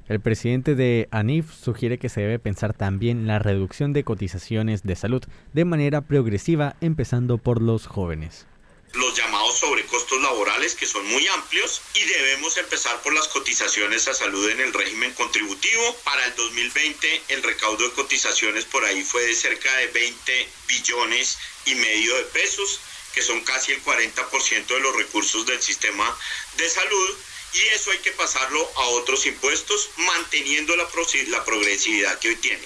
El 0.07 0.21
presidente 0.21 0.75
de 0.75 1.09
ANIF 1.11 1.45
sugiere 1.53 1.97
que 1.97 2.09
se 2.09 2.21
debe 2.21 2.39
pensar 2.39 2.73
también 2.73 3.27
la 3.27 3.39
reducción 3.39 3.91
de 3.93 4.03
cotizaciones 4.03 4.83
de 4.83 4.95
salud 4.95 5.23
de 5.53 5.65
manera 5.65 6.01
progresiva, 6.01 6.75
empezando 6.81 7.37
por 7.37 7.61
los 7.61 7.87
jóvenes 7.87 8.47
los 8.93 9.15
llamados 9.15 9.57
sobrecostos 9.57 10.19
laborales 10.21 10.75
que 10.75 10.85
son 10.85 11.05
muy 11.07 11.25
amplios 11.27 11.81
y 11.93 12.03
debemos 12.05 12.57
empezar 12.57 12.99
por 13.01 13.13
las 13.13 13.27
cotizaciones 13.27 14.07
a 14.07 14.13
salud 14.13 14.49
en 14.49 14.59
el 14.59 14.73
régimen 14.73 15.13
contributivo. 15.13 15.95
Para 16.03 16.25
el 16.25 16.35
2020 16.35 17.21
el 17.29 17.43
recaudo 17.43 17.87
de 17.87 17.93
cotizaciones 17.93 18.65
por 18.65 18.83
ahí 18.85 19.03
fue 19.03 19.23
de 19.25 19.35
cerca 19.35 19.73
de 19.77 19.87
20 19.87 20.49
billones 20.67 21.37
y 21.65 21.75
medio 21.75 22.15
de 22.15 22.23
pesos, 22.23 22.79
que 23.13 23.21
son 23.21 23.41
casi 23.41 23.73
el 23.73 23.83
40% 23.83 24.67
de 24.67 24.79
los 24.79 24.95
recursos 24.95 25.45
del 25.45 25.61
sistema 25.61 26.17
de 26.57 26.69
salud. 26.69 27.15
Y 27.53 27.61
eso 27.67 27.91
hay 27.91 27.99
que 27.99 28.11
pasarlo 28.11 28.69
a 28.75 28.87
otros 28.87 29.25
impuestos, 29.25 29.89
manteniendo 29.97 30.75
la, 30.75 30.87
la 31.27 31.45
progresividad 31.45 32.19
que 32.19 32.29
hoy 32.29 32.35
tiene. 32.35 32.63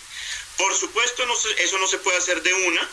Por 0.58 0.76
supuesto, 0.76 1.26
no, 1.26 1.34
eso 1.58 1.78
no 1.78 1.88
se 1.88 2.00
puede 2.00 2.18
hacer 2.18 2.42
de 2.42 2.54
una, 2.54 2.90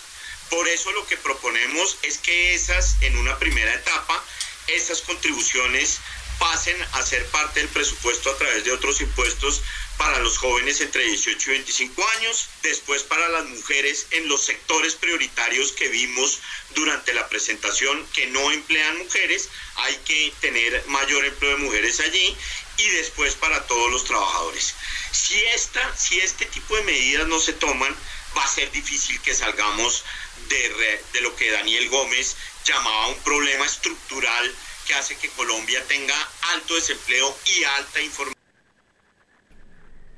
por 0.50 0.66
eso 0.68 0.90
lo 0.92 1.06
que 1.06 1.16
proponemos 1.16 1.98
es 2.02 2.18
que 2.18 2.54
esas, 2.54 2.96
en 3.02 3.16
una 3.16 3.38
primera 3.38 3.74
etapa, 3.74 4.24
esas 4.68 5.02
contribuciones 5.02 5.98
pasen 6.38 6.76
a 6.92 7.02
ser 7.02 7.26
parte 7.26 7.60
del 7.60 7.68
presupuesto 7.68 8.30
a 8.30 8.38
través 8.38 8.64
de 8.64 8.72
otros 8.72 9.00
impuestos 9.00 9.62
para 9.98 10.20
los 10.20 10.38
jóvenes 10.38 10.80
entre 10.80 11.02
18 11.02 11.50
y 11.50 11.54
25 11.54 12.08
años, 12.16 12.48
después 12.62 13.02
para 13.02 13.28
las 13.28 13.44
mujeres 13.46 14.06
en 14.12 14.28
los 14.28 14.42
sectores 14.42 14.94
prioritarios 14.94 15.72
que 15.72 15.88
vimos 15.88 16.38
durante 16.74 17.12
la 17.12 17.28
presentación 17.28 18.06
que 18.14 18.26
no 18.28 18.52
emplean 18.52 18.98
mujeres, 18.98 19.48
hay 19.74 19.96
que 20.04 20.32
tener 20.40 20.84
mayor 20.86 21.24
empleo 21.24 21.50
de 21.56 21.64
mujeres 21.64 21.98
allí 22.00 22.36
y 22.78 22.88
después 22.90 23.34
para 23.34 23.66
todos 23.66 23.90
los 23.90 24.04
trabajadores. 24.04 24.74
Si 25.10 25.36
esta, 25.54 25.96
si 25.96 26.20
este 26.20 26.46
tipo 26.46 26.76
de 26.76 26.84
medidas 26.84 27.26
no 27.26 27.40
se 27.40 27.52
toman, 27.52 27.94
va 28.36 28.44
a 28.44 28.48
ser 28.48 28.70
difícil 28.70 29.20
que 29.20 29.34
salgamos 29.34 30.04
de, 30.48 31.02
de 31.12 31.20
lo 31.22 31.34
que 31.34 31.50
Daniel 31.50 31.88
Gómez 31.88 32.36
llamaba 32.64 33.08
un 33.08 33.18
problema 33.24 33.66
estructural 33.66 34.54
que 34.86 34.94
hace 34.94 35.16
que 35.16 35.28
Colombia 35.30 35.84
tenga 35.88 36.28
alto 36.52 36.76
desempleo 36.76 37.36
y 37.46 37.64
alta 37.64 38.00
información. 38.00 38.37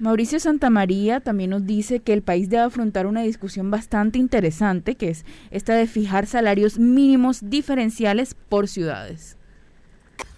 Mauricio 0.00 0.40
Santamaría 0.40 1.20
también 1.20 1.50
nos 1.50 1.66
dice 1.66 2.00
que 2.00 2.14
el 2.14 2.22
país 2.22 2.48
debe 2.48 2.62
afrontar 2.62 3.06
una 3.06 3.22
discusión 3.22 3.70
bastante 3.70 4.18
interesante, 4.18 4.96
que 4.96 5.10
es 5.10 5.24
esta 5.50 5.74
de 5.74 5.86
fijar 5.86 6.26
salarios 6.26 6.78
mínimos 6.78 7.50
diferenciales 7.50 8.34
por 8.48 8.66
ciudades. 8.66 9.36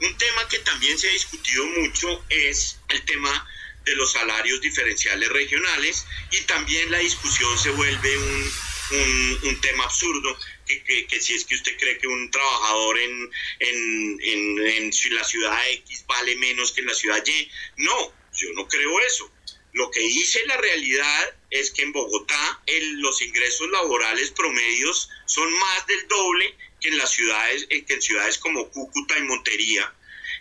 Un 0.00 0.18
tema 0.18 0.48
que 0.50 0.58
también 0.58 0.98
se 0.98 1.08
ha 1.08 1.12
discutido 1.12 1.64
mucho 1.78 2.24
es 2.28 2.80
el 2.88 3.04
tema 3.04 3.46
de 3.84 3.94
los 3.94 4.12
salarios 4.12 4.60
diferenciales 4.60 5.28
regionales 5.28 6.06
y 6.32 6.40
también 6.42 6.90
la 6.90 6.98
discusión 6.98 7.56
se 7.56 7.70
vuelve 7.70 8.18
un 8.18 9.60
tema 9.60 9.84
absurdo, 9.84 10.36
que, 10.66 11.20
si 11.20 11.34
es 11.34 11.44
que 11.44 11.54
usted 11.54 11.76
cree 11.78 11.98
que 11.98 12.08
un 12.08 12.30
trabajador 12.32 12.98
en, 12.98 13.30
en, 13.60 14.66
en 14.66 14.90
la 15.14 15.24
ciudad 15.24 15.56
X 15.70 16.04
vale 16.08 16.34
menos 16.36 16.72
que 16.72 16.80
en 16.80 16.88
la 16.88 16.94
ciudad 16.94 17.24
Y. 17.24 17.48
No, 17.76 18.12
yo 18.34 18.48
no 18.54 18.66
creo 18.66 19.00
eso. 19.06 19.31
Lo 19.72 19.90
que 19.90 20.00
dice 20.00 20.44
la 20.46 20.56
realidad 20.58 21.34
es 21.50 21.70
que 21.70 21.82
en 21.82 21.92
Bogotá 21.92 22.62
los 22.96 23.22
ingresos 23.22 23.70
laborales 23.70 24.30
promedios 24.30 25.08
son 25.26 25.50
más 25.52 25.86
del 25.86 26.08
doble 26.08 26.56
que 26.80 26.88
en 26.88 26.98
las 26.98 27.10
ciudades, 27.10 27.66
eh, 27.70 27.84
que 27.84 27.94
en 27.94 28.02
ciudades 28.02 28.38
como 28.38 28.68
Cúcuta 28.70 29.18
y 29.18 29.22
Montería. 29.22 29.92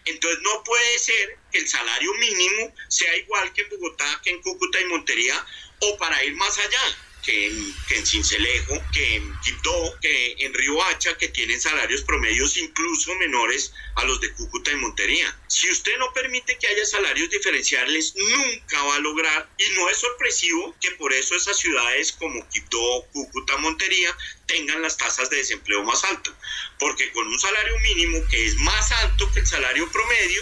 Entonces 0.05 0.39
no 0.43 0.63
puede 0.63 0.99
ser 0.99 1.37
que 1.51 1.59
el 1.59 1.67
salario 1.67 2.13
mínimo 2.15 2.73
sea 2.87 3.15
igual 3.17 3.53
que 3.53 3.61
en 3.61 3.69
Bogotá, 3.69 4.19
que 4.23 4.31
en 4.31 4.41
Cúcuta 4.41 4.81
y 4.81 4.85
Montería, 4.85 5.45
o 5.79 5.97
para 5.97 6.23
ir 6.23 6.35
más 6.35 6.57
allá, 6.57 6.97
que 7.21 7.47
en, 7.47 7.75
que 7.87 8.05
Cincelejo, 8.05 8.81
que 8.91 9.15
en 9.15 9.39
Quito, 9.41 9.99
que 10.01 10.35
en 10.39 10.53
Riohacha, 10.53 11.17
que 11.17 11.29
tienen 11.29 11.59
salarios 11.59 12.01
promedios 12.01 12.57
incluso 12.57 13.13
menores 13.15 13.73
a 13.95 14.03
los 14.05 14.19
de 14.21 14.33
Cúcuta 14.33 14.71
y 14.71 14.75
Montería. 14.75 15.37
Si 15.47 15.69
usted 15.69 15.97
no 15.97 16.11
permite 16.13 16.57
que 16.57 16.67
haya 16.67 16.85
salarios 16.85 17.29
diferenciales, 17.29 18.15
nunca 18.15 18.83
va 18.83 18.95
a 18.95 18.99
lograr, 18.99 19.49
y 19.57 19.75
no 19.75 19.89
es 19.89 19.97
sorpresivo 19.97 20.75
que 20.81 20.91
por 20.91 21.13
eso 21.13 21.35
esas 21.35 21.57
ciudades 21.57 22.11
como 22.13 22.47
Quito, 22.49 23.07
Cúcuta, 23.11 23.57
Montería 23.57 24.15
tengan 24.47 24.81
las 24.81 24.97
tasas 24.97 25.29
de 25.29 25.37
desempleo 25.37 25.83
más 25.83 26.03
altas, 26.03 26.33
porque 26.79 27.11
con 27.11 27.27
un 27.27 27.39
salario 27.39 27.79
mínimo 27.79 28.19
que 28.29 28.45
es 28.45 28.55
más 28.57 28.91
alto 28.91 29.31
que 29.33 29.41
el 29.41 29.47
salario 29.47 29.89
promedio, 29.91 30.41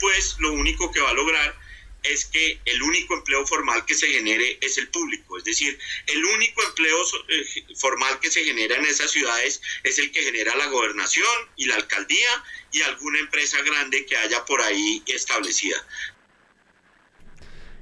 pues 0.00 0.36
lo 0.38 0.52
único 0.52 0.92
que 0.92 1.00
va 1.00 1.10
a 1.10 1.14
lograr 1.14 1.65
es 2.08 2.26
que 2.26 2.60
el 2.64 2.82
único 2.82 3.14
empleo 3.14 3.46
formal 3.46 3.84
que 3.86 3.94
se 3.94 4.08
genere 4.08 4.58
es 4.60 4.78
el 4.78 4.88
público, 4.88 5.38
es 5.38 5.44
decir, 5.44 5.78
el 6.06 6.24
único 6.24 6.62
empleo 6.68 6.96
eh, 7.28 7.74
formal 7.76 8.18
que 8.20 8.30
se 8.30 8.44
genera 8.44 8.76
en 8.76 8.86
esas 8.86 9.10
ciudades 9.10 9.60
es 9.82 9.98
el 9.98 10.10
que 10.10 10.22
genera 10.22 10.56
la 10.56 10.66
gobernación 10.66 11.26
y 11.56 11.66
la 11.66 11.76
alcaldía 11.76 12.28
y 12.72 12.82
alguna 12.82 13.18
empresa 13.20 13.58
grande 13.62 14.06
que 14.06 14.16
haya 14.16 14.44
por 14.44 14.60
ahí 14.60 15.02
establecida. 15.06 15.76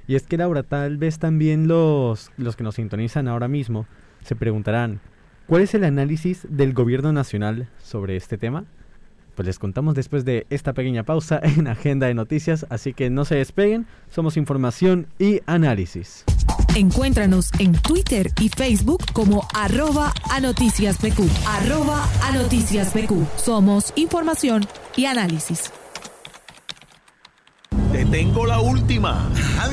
Y 0.07 0.15
es 0.15 0.23
que 0.23 0.37
Laura, 0.37 0.63
tal 0.63 0.97
vez 0.97 1.17
también 1.17 1.67
los, 1.67 2.31
los 2.37 2.55
que 2.55 2.63
nos 2.63 2.75
sintonizan 2.75 3.27
ahora 3.27 3.47
mismo 3.47 3.87
se 4.23 4.35
preguntarán, 4.35 5.01
¿cuál 5.47 5.63
es 5.63 5.73
el 5.73 5.83
análisis 5.83 6.41
del 6.47 6.73
gobierno 6.73 7.11
nacional 7.11 7.69
sobre 7.83 8.15
este 8.15 8.37
tema? 8.37 8.65
Pues 9.35 9.45
les 9.45 9.59
contamos 9.59 9.95
después 9.95 10.25
de 10.25 10.47
esta 10.49 10.73
pequeña 10.73 11.03
pausa 11.03 11.39
en 11.43 11.67
Agenda 11.67 12.07
de 12.07 12.13
Noticias, 12.13 12.65
así 12.69 12.93
que 12.93 13.09
no 13.09 13.25
se 13.25 13.35
despeguen, 13.35 13.85
somos 14.09 14.37
información 14.37 15.07
y 15.19 15.41
análisis. 15.45 16.23
Encuéntranos 16.75 17.51
en 17.59 17.73
Twitter 17.73 18.31
y 18.39 18.49
Facebook 18.49 19.03
como 19.13 19.47
arroba 19.53 20.13
a 20.29 20.39
noticias 20.39 20.97
arroba 21.47 22.05
a 22.23 22.31
noticias 22.31 22.91
Somos 23.37 23.93
información 23.95 24.65
y 24.95 25.05
análisis. 25.05 25.71
Te 27.91 28.05
tengo 28.05 28.45
la 28.45 28.59
última. 28.59 29.29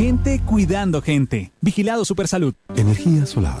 Gente 0.00 0.40
cuidando 0.46 1.02
gente. 1.02 1.52
Vigilado 1.60 2.06
Supersalud. 2.06 2.54
Energía 2.74 3.26
Solar, 3.26 3.60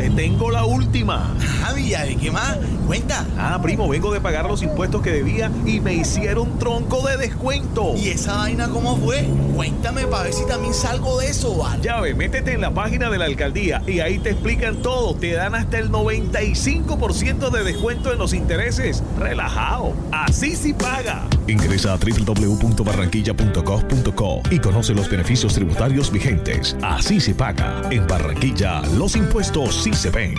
Te 0.00 0.08
tengo 0.08 0.50
la 0.50 0.64
última. 0.64 1.36
Ah, 1.62 1.74
¿de 1.74 2.16
qué 2.16 2.30
más? 2.30 2.56
Cuenta. 2.86 3.26
Ah, 3.36 3.58
primo, 3.60 3.86
vengo 3.86 4.10
de 4.14 4.18
pagar 4.18 4.46
los 4.46 4.62
impuestos 4.62 5.02
que 5.02 5.10
debía 5.10 5.50
y 5.66 5.80
me 5.80 5.92
hicieron 5.92 6.58
tronco 6.58 7.06
de 7.06 7.18
descuento. 7.18 7.94
¿Y 7.96 8.08
esa 8.08 8.36
vaina 8.38 8.70
cómo 8.70 8.96
fue? 8.96 9.28
Cuéntame 9.54 10.06
para 10.06 10.22
ver 10.22 10.32
si 10.32 10.46
también 10.46 10.72
salgo 10.72 11.18
de 11.20 11.28
eso, 11.28 11.54
¿vale? 11.54 11.82
Ya 11.82 12.00
ve, 12.00 12.14
métete 12.14 12.54
en 12.54 12.62
la 12.62 12.72
página 12.72 13.10
de 13.10 13.18
la 13.18 13.26
alcaldía 13.26 13.82
y 13.86 14.00
ahí 14.00 14.18
te 14.18 14.30
explican 14.30 14.76
todo. 14.76 15.14
Te 15.16 15.32
dan 15.32 15.54
hasta 15.54 15.78
el 15.78 15.90
95% 15.90 17.50
de 17.50 17.62
descuento 17.62 18.10
en 18.10 18.18
los 18.18 18.32
intereses. 18.32 19.02
Relajado. 19.18 19.92
Así 20.12 20.56
sí 20.56 20.72
paga. 20.72 21.24
Ingresa 21.50 21.94
a 21.94 21.96
www.barranquilla.gov.co 21.96 24.42
y 24.50 24.58
conoce 24.58 24.92
los 24.94 25.08
beneficios 25.10 25.54
tributarios 25.54 26.12
vigentes. 26.12 26.76
Así 26.82 27.20
se 27.20 27.34
paga. 27.34 27.82
En 27.90 28.06
Barranquilla, 28.06 28.82
los 28.96 29.16
impuestos 29.16 29.82
sí 29.82 29.92
se 29.92 30.10
ven. 30.10 30.34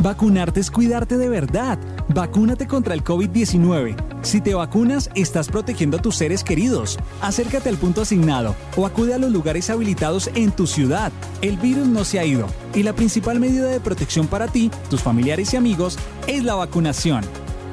Vacunarte 0.00 0.60
es 0.60 0.70
cuidarte 0.70 1.18
de 1.18 1.28
verdad. 1.28 1.76
Vacúnate 2.08 2.68
contra 2.68 2.94
el 2.94 3.02
COVID-19. 3.02 3.96
Si 4.22 4.40
te 4.40 4.54
vacunas, 4.54 5.10
estás 5.16 5.48
protegiendo 5.48 5.96
a 5.96 6.02
tus 6.02 6.14
seres 6.14 6.44
queridos. 6.44 6.96
Acércate 7.20 7.68
al 7.68 7.76
punto 7.76 8.02
asignado 8.02 8.54
o 8.76 8.86
acude 8.86 9.14
a 9.14 9.18
los 9.18 9.32
lugares 9.32 9.68
habilitados 9.68 10.30
en 10.34 10.52
tu 10.52 10.68
ciudad. 10.68 11.10
El 11.42 11.56
virus 11.56 11.88
no 11.88 12.04
se 12.04 12.20
ha 12.20 12.24
ido 12.24 12.46
y 12.74 12.84
la 12.84 12.92
principal 12.92 13.40
medida 13.40 13.66
de 13.66 13.80
protección 13.80 14.28
para 14.28 14.46
ti, 14.46 14.70
tus 14.90 15.02
familiares 15.02 15.52
y 15.54 15.56
amigos 15.56 15.98
es 16.28 16.44
la 16.44 16.54
vacunación. 16.54 17.24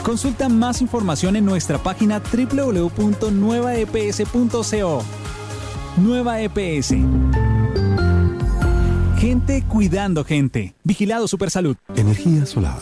Consulta 0.04 0.50
más 0.50 0.82
información 0.82 1.38
en 1.38 1.46
nuestra 1.46 1.78
página 1.78 2.20
www.nuevaeps.co. 2.20 5.04
Nueva 5.96 6.42
EPS. 6.42 6.96
Gente 9.18 9.63
cuidando 9.63 10.26
gente. 10.26 10.76
Vigilado 10.84 11.30
Supersalud. 11.30 11.78
Energía 11.96 12.46
Solar, 12.46 12.82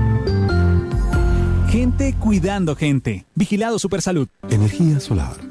Gente 1.71 2.13
cuidando 2.19 2.75
gente. 2.75 3.25
Vigilado 3.33 3.79
Supersalud. 3.79 4.27
Energía 4.49 4.99
Solar 4.99 5.50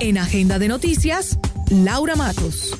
En 0.00 0.16
Agenda 0.16 0.60
de 0.60 0.68
Noticias, 0.68 1.40
Laura 1.72 2.14
Matos. 2.14 2.78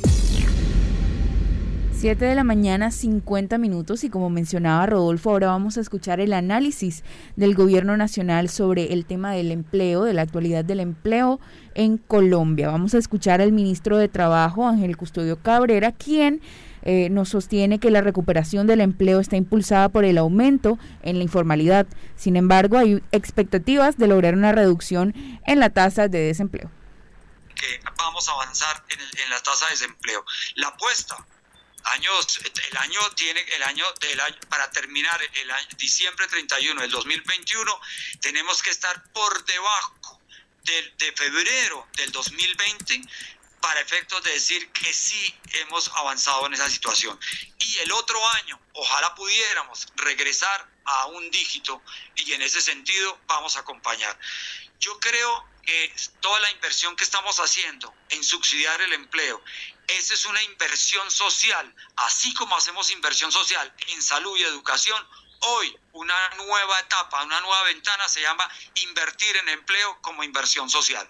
7 1.94 2.24
de 2.24 2.36
la 2.36 2.44
mañana, 2.44 2.92
50 2.92 3.58
minutos 3.58 4.04
y 4.04 4.08
como 4.08 4.30
mencionaba 4.30 4.86
Rodolfo, 4.86 5.30
ahora 5.30 5.48
vamos 5.48 5.76
a 5.76 5.80
escuchar 5.80 6.20
el 6.20 6.32
análisis 6.32 7.02
del 7.34 7.56
gobierno 7.56 7.96
nacional 7.96 8.48
sobre 8.48 8.92
el 8.92 9.04
tema 9.04 9.32
del 9.32 9.50
empleo, 9.50 10.04
de 10.04 10.14
la 10.14 10.22
actualidad 10.22 10.64
del 10.64 10.78
empleo 10.78 11.40
en 11.74 11.96
Colombia. 11.98 12.68
Vamos 12.68 12.94
a 12.94 12.98
escuchar 12.98 13.40
al 13.40 13.50
ministro 13.50 13.96
de 13.96 14.06
Trabajo, 14.06 14.68
Ángel 14.68 14.96
Custodio 14.96 15.42
Cabrera, 15.42 15.90
quien 15.90 16.40
eh, 16.82 17.10
nos 17.10 17.30
sostiene 17.30 17.80
que 17.80 17.90
la 17.90 18.00
recuperación 18.00 18.68
del 18.68 18.80
empleo 18.80 19.18
está 19.18 19.36
impulsada 19.36 19.88
por 19.88 20.04
el 20.04 20.18
aumento 20.18 20.78
en 21.02 21.18
la 21.18 21.24
informalidad. 21.24 21.88
Sin 22.14 22.36
embargo, 22.36 22.78
hay 22.78 23.02
expectativas 23.10 23.96
de 23.96 24.06
lograr 24.06 24.36
una 24.36 24.52
reducción 24.52 25.14
en 25.48 25.58
la 25.58 25.70
tasa 25.70 26.06
de 26.06 26.20
desempleo 26.20 26.70
vamos 28.08 28.26
a 28.28 28.32
avanzar 28.32 28.82
en, 28.88 29.30
la 29.30 29.42
tasa 29.42 29.66
de 29.66 29.72
desempleo. 29.72 30.24
La 30.54 30.68
apuesta 30.68 31.14
años, 31.84 32.40
el 32.70 32.76
año 32.78 33.00
tiene 33.14 33.40
el 33.40 33.62
año 33.62 33.84
del 34.00 34.18
año 34.20 34.36
para 34.48 34.70
terminar 34.70 35.20
el 35.22 35.76
diciembre 35.76 36.26
31 36.26 36.80
del 36.80 36.90
2021 36.90 37.80
tenemos 38.20 38.62
que 38.62 38.70
estar 38.70 39.12
por 39.12 39.44
debajo 39.44 40.20
de, 40.64 40.94
de 40.98 41.12
febrero 41.12 41.86
del 41.96 42.10
2020 42.10 43.02
para 43.60 43.80
efectos 43.80 44.22
de 44.22 44.32
decir 44.32 44.70
que 44.72 44.92
sí 44.92 45.34
hemos 45.60 45.88
avanzado 45.88 46.46
en 46.46 46.54
esa 46.54 46.70
situación. 46.70 47.18
Y 47.58 47.78
el 47.78 47.92
otro 47.92 48.18
año, 48.36 48.58
ojalá 48.72 49.14
pudiéramos 49.14 49.86
regresar 49.96 50.66
a 50.84 51.06
un 51.06 51.30
dígito 51.30 51.82
y 52.16 52.32
en 52.32 52.42
ese 52.42 52.62
sentido 52.62 53.18
vamos 53.26 53.56
a 53.56 53.60
acompañar. 53.60 54.18
Yo 54.80 54.98
creo 55.00 55.44
que 55.68 55.92
toda 56.20 56.40
la 56.40 56.50
inversión 56.52 56.96
que 56.96 57.04
estamos 57.04 57.38
haciendo 57.40 57.92
en 58.08 58.24
subsidiar 58.24 58.80
el 58.80 58.94
empleo, 58.94 59.42
esa 59.86 60.14
es 60.14 60.24
una 60.24 60.42
inversión 60.44 61.10
social, 61.10 61.74
así 61.96 62.32
como 62.32 62.56
hacemos 62.56 62.90
inversión 62.90 63.30
social 63.30 63.70
en 63.94 64.00
salud 64.00 64.34
y 64.38 64.44
educación. 64.44 64.98
Hoy 65.40 65.76
una 65.92 66.14
nueva 66.38 66.80
etapa, 66.80 67.22
una 67.22 67.42
nueva 67.42 67.64
ventana 67.64 68.08
se 68.08 68.22
llama 68.22 68.48
invertir 68.88 69.36
en 69.42 69.50
empleo 69.50 69.98
como 70.00 70.24
inversión 70.24 70.70
social. 70.70 71.06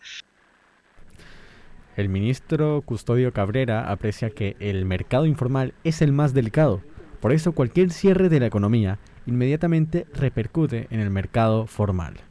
El 1.97 2.09
ministro 2.09 2.83
Custodio 2.85 3.33
Cabrera 3.33 3.93
aprecia 3.93 4.31
que 4.31 4.57
el 4.59 4.85
mercado 4.85 5.27
informal 5.27 5.73
es 5.85 6.03
el 6.03 6.11
más 6.11 6.35
delicado. 6.35 6.83
Por 7.21 7.33
eso 7.33 7.53
cualquier 7.53 7.93
cierre 7.93 8.29
de 8.29 8.41
la 8.41 8.47
economía 8.47 8.99
inmediatamente 9.25 10.09
repercute 10.15 10.89
en 10.91 10.99
el 10.99 11.11
mercado 11.11 11.69
formal. 11.69 12.25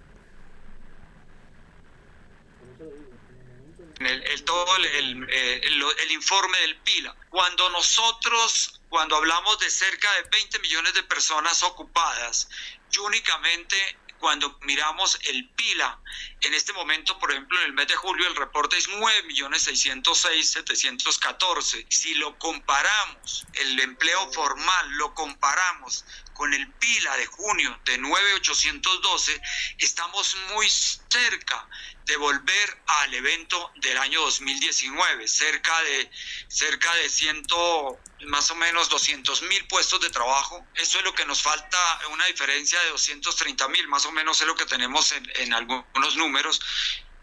el, 3.99 4.36
todo 4.47 4.75
el, 4.77 5.27
eh, 5.29 5.61
el, 5.61 5.83
el, 5.83 6.11
informe 6.11 6.57
del 6.59 6.77
PILA. 6.77 7.13
Cuando 7.29 7.69
nosotros, 7.69 8.79
cuando 8.87 9.17
hablamos 9.17 9.59
de 9.59 9.69
cerca 9.69 10.09
de 10.13 10.23
20 10.23 10.59
millones 10.59 10.93
de 10.93 11.03
personas 11.03 11.63
ocupadas, 11.63 12.47
y 12.89 12.97
únicamente 12.99 13.97
cuando 14.19 14.57
miramos 14.61 15.19
el 15.25 15.49
PILA, 15.49 15.99
en 16.41 16.53
este 16.53 16.71
momento, 16.71 17.19
por 17.19 17.29
ejemplo, 17.31 17.59
en 17.59 17.65
el 17.65 17.73
mes 17.73 17.89
de 17.89 17.97
julio, 17.97 18.25
el 18.25 18.37
reporte 18.37 18.77
es 18.77 18.87
9.606.714. 18.87 21.85
Si 21.89 22.13
lo 22.15 22.39
comparamos, 22.39 23.45
el 23.53 23.77
empleo 23.81 24.31
formal, 24.31 24.91
lo 24.91 25.13
comparamos 25.13 26.05
con 26.37 26.53
el 26.53 26.71
PILA 26.73 27.17
de 27.17 27.25
junio 27.25 27.79
de 27.83 27.99
9.812, 27.99 29.41
estamos 29.79 30.37
muy 30.53 30.69
cerca 30.69 31.67
de 32.05 32.15
volver 32.15 32.83
al 32.85 33.13
evento 33.13 33.71
del 33.77 33.97
año 33.97 34.21
2019, 34.21 35.27
cerca 35.27 35.81
de, 35.81 36.09
cerca 36.47 36.93
de 36.95 37.09
ciento, 37.09 37.99
más 38.27 38.49
o 38.51 38.55
menos 38.55 38.87
200 38.87 39.41
mil 39.43 39.67
puestos 39.67 39.99
de 39.99 40.09
trabajo. 40.11 40.65
Eso 40.75 40.99
es 40.99 41.03
lo 41.03 41.13
que 41.13 41.25
nos 41.25 41.41
falta, 41.41 41.77
una 42.11 42.25
diferencia 42.27 42.79
de 42.81 42.89
230 42.91 43.67
mil, 43.69 43.87
más 43.87 44.05
o 44.05 44.11
menos 44.11 44.39
es 44.39 44.47
lo 44.47 44.55
que 44.55 44.65
tenemos 44.65 45.11
en, 45.11 45.29
en 45.35 45.53
algunos 45.53 46.15
números. 46.15 46.61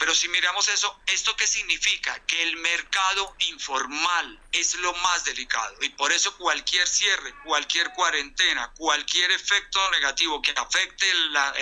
Pero 0.05 0.15
si 0.15 0.29
miramos 0.29 0.69
eso, 0.69 1.01
¿esto 1.07 1.35
qué 1.35 1.47
significa? 1.47 2.23
Que 2.27 2.43
el 2.43 2.59
mercado 2.59 3.35
informal 3.39 4.39
es 4.53 4.75
lo 4.75 4.93
más 4.97 5.25
delicado 5.25 5.75
y 5.81 5.89
por 5.89 6.13
eso 6.13 6.37
cualquier 6.37 6.87
cierre, 6.87 7.35
cualquier 7.43 7.91
cuarentena, 7.93 8.71
cualquier 8.77 9.31
efecto 9.31 9.81
negativo 9.93 10.43
que 10.43 10.53
afecte 10.55 11.07
la, 11.31 11.55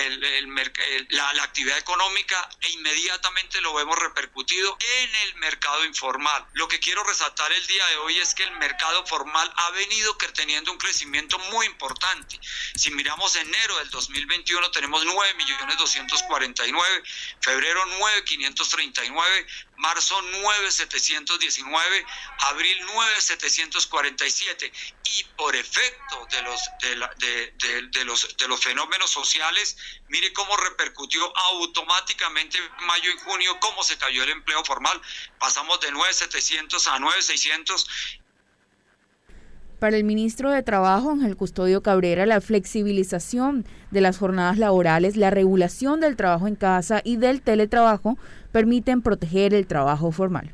la, 1.10 1.42
actividad 1.44 1.78
económica, 1.78 2.48
e 2.60 2.70
inmediatamente 2.70 3.60
lo 3.60 3.74
vemos 3.74 3.96
repercutido 3.96 4.76
en 4.80 5.14
el 5.14 5.36
mercado 5.36 5.84
informal. 5.84 6.44
Lo 6.54 6.66
que 6.66 6.80
quiero 6.80 7.04
resaltar 7.04 7.52
el 7.52 7.64
día 7.68 7.86
de 7.86 7.96
hoy 7.98 8.18
es 8.18 8.34
que 8.34 8.42
el 8.42 8.50
mercado 8.58 9.06
formal 9.06 9.52
ha 9.56 9.70
venido 9.70 10.16
teniendo 10.34 10.72
un 10.72 10.78
crecimiento 10.78 11.38
muy 11.52 11.66
importante. 11.66 12.40
Si 12.74 12.90
miramos 12.90 13.36
enero 13.36 13.78
del 13.78 13.90
2021 13.90 14.70
tenemos 14.72 15.06
9.249, 15.06 17.04
febrero 17.40 17.84
9 17.98 18.24
539, 18.36 19.46
marzo 19.76 20.20
9719, 20.22 22.06
abril 22.38 22.86
9747 22.86 24.72
y 25.04 25.24
por 25.36 25.54
efecto 25.54 26.26
de 26.30 26.42
los 26.42 26.60
de, 26.80 27.52
de, 27.90 28.04
los 28.04 28.36
de 28.36 28.48
los 28.48 28.60
fenómenos 28.60 29.10
sociales, 29.10 29.76
mire 30.08 30.32
cómo 30.32 30.56
repercutió 30.56 31.36
automáticamente 31.36 32.58
en 32.58 32.86
mayo 32.86 33.10
y 33.10 33.18
junio 33.18 33.58
cómo 33.60 33.82
se 33.82 33.98
cayó 33.98 34.22
el 34.22 34.30
empleo 34.30 34.64
formal, 34.64 35.00
pasamos 35.38 35.80
de 35.80 35.90
9700 35.90 36.86
a 36.86 36.98
9600 36.98 37.86
para 39.82 39.96
el 39.96 40.04
ministro 40.04 40.52
de 40.52 40.62
Trabajo, 40.62 41.10
Ángel 41.10 41.36
Custodio 41.36 41.82
Cabrera, 41.82 42.24
la 42.24 42.40
flexibilización 42.40 43.66
de 43.90 44.00
las 44.00 44.16
jornadas 44.16 44.56
laborales, 44.56 45.16
la 45.16 45.30
regulación 45.30 45.98
del 45.98 46.14
trabajo 46.14 46.46
en 46.46 46.54
casa 46.54 47.02
y 47.02 47.16
del 47.16 47.42
teletrabajo 47.42 48.16
permiten 48.52 49.02
proteger 49.02 49.54
el 49.54 49.66
trabajo 49.66 50.12
formal. 50.12 50.52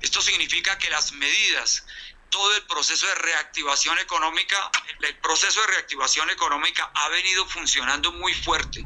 Esto 0.00 0.20
significa 0.20 0.76
que 0.76 0.90
las 0.90 1.12
medidas, 1.12 1.86
todo 2.30 2.56
el 2.56 2.64
proceso 2.64 3.06
de 3.06 3.14
reactivación 3.14 3.96
económica, 4.00 4.56
el 5.00 5.14
proceso 5.18 5.60
de 5.60 5.68
reactivación 5.68 6.30
económica 6.30 6.90
ha 6.92 7.08
venido 7.10 7.46
funcionando 7.46 8.10
muy 8.10 8.34
fuerte 8.34 8.84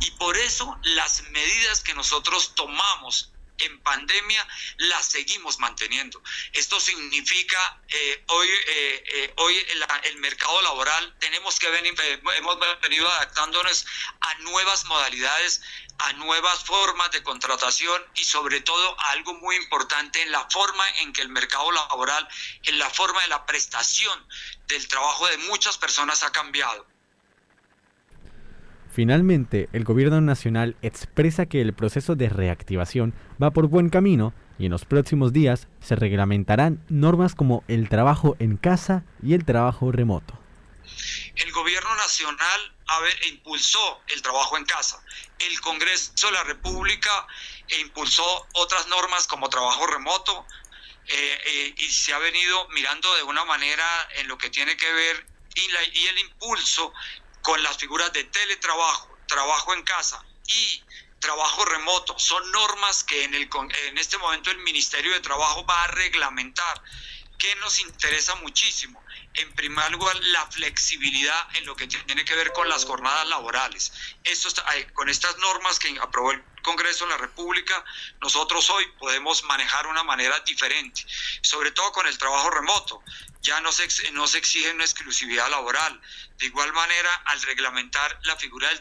y 0.00 0.10
por 0.18 0.36
eso 0.36 0.78
las 0.82 1.22
medidas 1.30 1.82
que 1.82 1.94
nosotros 1.94 2.54
tomamos 2.54 3.32
en 3.58 3.80
pandemia 3.80 4.46
la 4.78 5.02
seguimos 5.02 5.58
manteniendo. 5.58 6.22
Esto 6.52 6.80
significa 6.80 7.80
eh, 7.88 8.24
hoy, 8.28 8.48
eh, 8.48 9.04
eh, 9.06 9.34
hoy 9.36 9.66
el, 10.04 10.16
mercado 10.18 10.60
laboral 10.62 11.14
tenemos 11.18 11.58
que 11.58 11.68
venir, 11.70 11.94
hemos 12.36 12.58
venido 12.82 13.10
adaptándonos 13.10 13.86
a 14.20 14.34
nuevas 14.36 14.84
modalidades, 14.86 15.62
a 15.98 16.12
nuevas 16.14 16.64
formas 16.64 17.10
de 17.10 17.22
contratación 17.22 18.02
y 18.14 18.24
sobre 18.24 18.60
todo 18.60 18.98
a 19.00 19.10
algo 19.10 19.34
muy 19.34 19.56
importante 19.56 20.22
en 20.22 20.32
la 20.32 20.48
forma 20.50 20.88
en 21.00 21.12
que 21.12 21.22
el 21.22 21.28
mercado 21.28 21.70
laboral, 21.72 22.26
en 22.62 22.78
la 22.78 22.90
forma 22.90 23.20
de 23.22 23.28
la 23.28 23.46
prestación 23.46 24.26
del 24.66 24.88
trabajo 24.88 25.26
de 25.28 25.38
muchas 25.38 25.78
personas 25.78 26.22
ha 26.22 26.32
cambiado. 26.32 26.93
Finalmente, 28.94 29.68
el 29.72 29.82
gobierno 29.82 30.20
nacional 30.20 30.76
expresa 30.80 31.46
que 31.46 31.60
el 31.60 31.74
proceso 31.74 32.14
de 32.14 32.28
reactivación 32.28 33.12
va 33.42 33.50
por 33.50 33.66
buen 33.66 33.90
camino 33.90 34.32
y 34.56 34.66
en 34.66 34.70
los 34.70 34.84
próximos 34.84 35.32
días 35.32 35.66
se 35.80 35.96
reglamentarán 35.96 36.80
normas 36.88 37.34
como 37.34 37.64
el 37.66 37.88
trabajo 37.88 38.36
en 38.38 38.56
casa 38.56 39.02
y 39.20 39.34
el 39.34 39.44
trabajo 39.44 39.90
remoto. 39.90 40.38
El 41.34 41.50
gobierno 41.50 41.92
nacional 41.96 42.72
impulsó 43.26 44.00
el 44.14 44.22
trabajo 44.22 44.56
en 44.56 44.64
casa. 44.64 45.02
El 45.40 45.60
Congreso 45.60 46.28
de 46.28 46.32
la 46.32 46.44
República 46.44 47.10
impulsó 47.80 48.46
otras 48.52 48.86
normas 48.86 49.26
como 49.26 49.48
trabajo 49.48 49.88
remoto 49.88 50.46
eh, 51.08 51.38
eh, 51.46 51.74
y 51.78 51.90
se 51.90 52.12
ha 52.12 52.18
venido 52.20 52.68
mirando 52.68 53.12
de 53.16 53.24
una 53.24 53.44
manera 53.44 53.84
en 54.18 54.28
lo 54.28 54.38
que 54.38 54.50
tiene 54.50 54.76
que 54.76 54.92
ver 54.92 55.26
y 55.56 56.06
el 56.06 56.18
impulso 56.18 56.92
con 57.44 57.62
las 57.62 57.76
figuras 57.76 58.10
de 58.14 58.24
teletrabajo, 58.24 59.18
trabajo 59.28 59.74
en 59.74 59.82
casa 59.82 60.24
y 60.46 60.82
trabajo 61.20 61.66
remoto. 61.66 62.18
Son 62.18 62.50
normas 62.50 63.04
que 63.04 63.22
en, 63.22 63.34
el, 63.34 63.50
en 63.86 63.98
este 63.98 64.16
momento 64.16 64.50
el 64.50 64.58
Ministerio 64.60 65.12
de 65.12 65.20
Trabajo 65.20 65.64
va 65.66 65.84
a 65.84 65.88
reglamentar. 65.88 66.82
¿Qué 67.38 67.54
nos 67.56 67.80
interesa 67.80 68.34
muchísimo? 68.36 69.04
En 69.34 69.52
primer 69.52 69.92
lugar, 69.92 70.16
la 70.22 70.46
flexibilidad 70.46 71.56
en 71.56 71.66
lo 71.66 71.76
que 71.76 71.86
tiene 71.86 72.24
que 72.24 72.34
ver 72.34 72.50
con 72.54 72.66
las 72.66 72.86
jornadas 72.86 73.28
laborales. 73.28 73.92
Esto 74.24 74.48
con 74.94 75.10
estas 75.10 75.36
normas 75.36 75.78
que 75.78 75.98
aprobó 76.00 76.32
el 76.32 76.42
Congreso 76.64 77.04
de 77.04 77.10
la 77.10 77.18
República, 77.18 77.84
nosotros 78.20 78.68
hoy 78.70 78.86
podemos 78.98 79.44
manejar 79.44 79.86
una 79.86 80.02
manera 80.02 80.40
diferente, 80.40 81.06
sobre 81.42 81.70
todo 81.70 81.92
con 81.92 82.06
el 82.08 82.18
trabajo 82.18 82.50
remoto. 82.50 83.02
Ya 83.42 83.60
no 83.60 83.70
se, 83.70 83.86
no 84.12 84.26
se 84.26 84.38
exige 84.38 84.70
una 84.70 84.84
exclusividad 84.84 85.50
laboral, 85.50 86.00
de 86.38 86.46
igual 86.46 86.72
manera, 86.72 87.14
al 87.26 87.40
reglamentar 87.42 88.18
la 88.24 88.36
figura 88.36 88.68
del, 88.68 88.80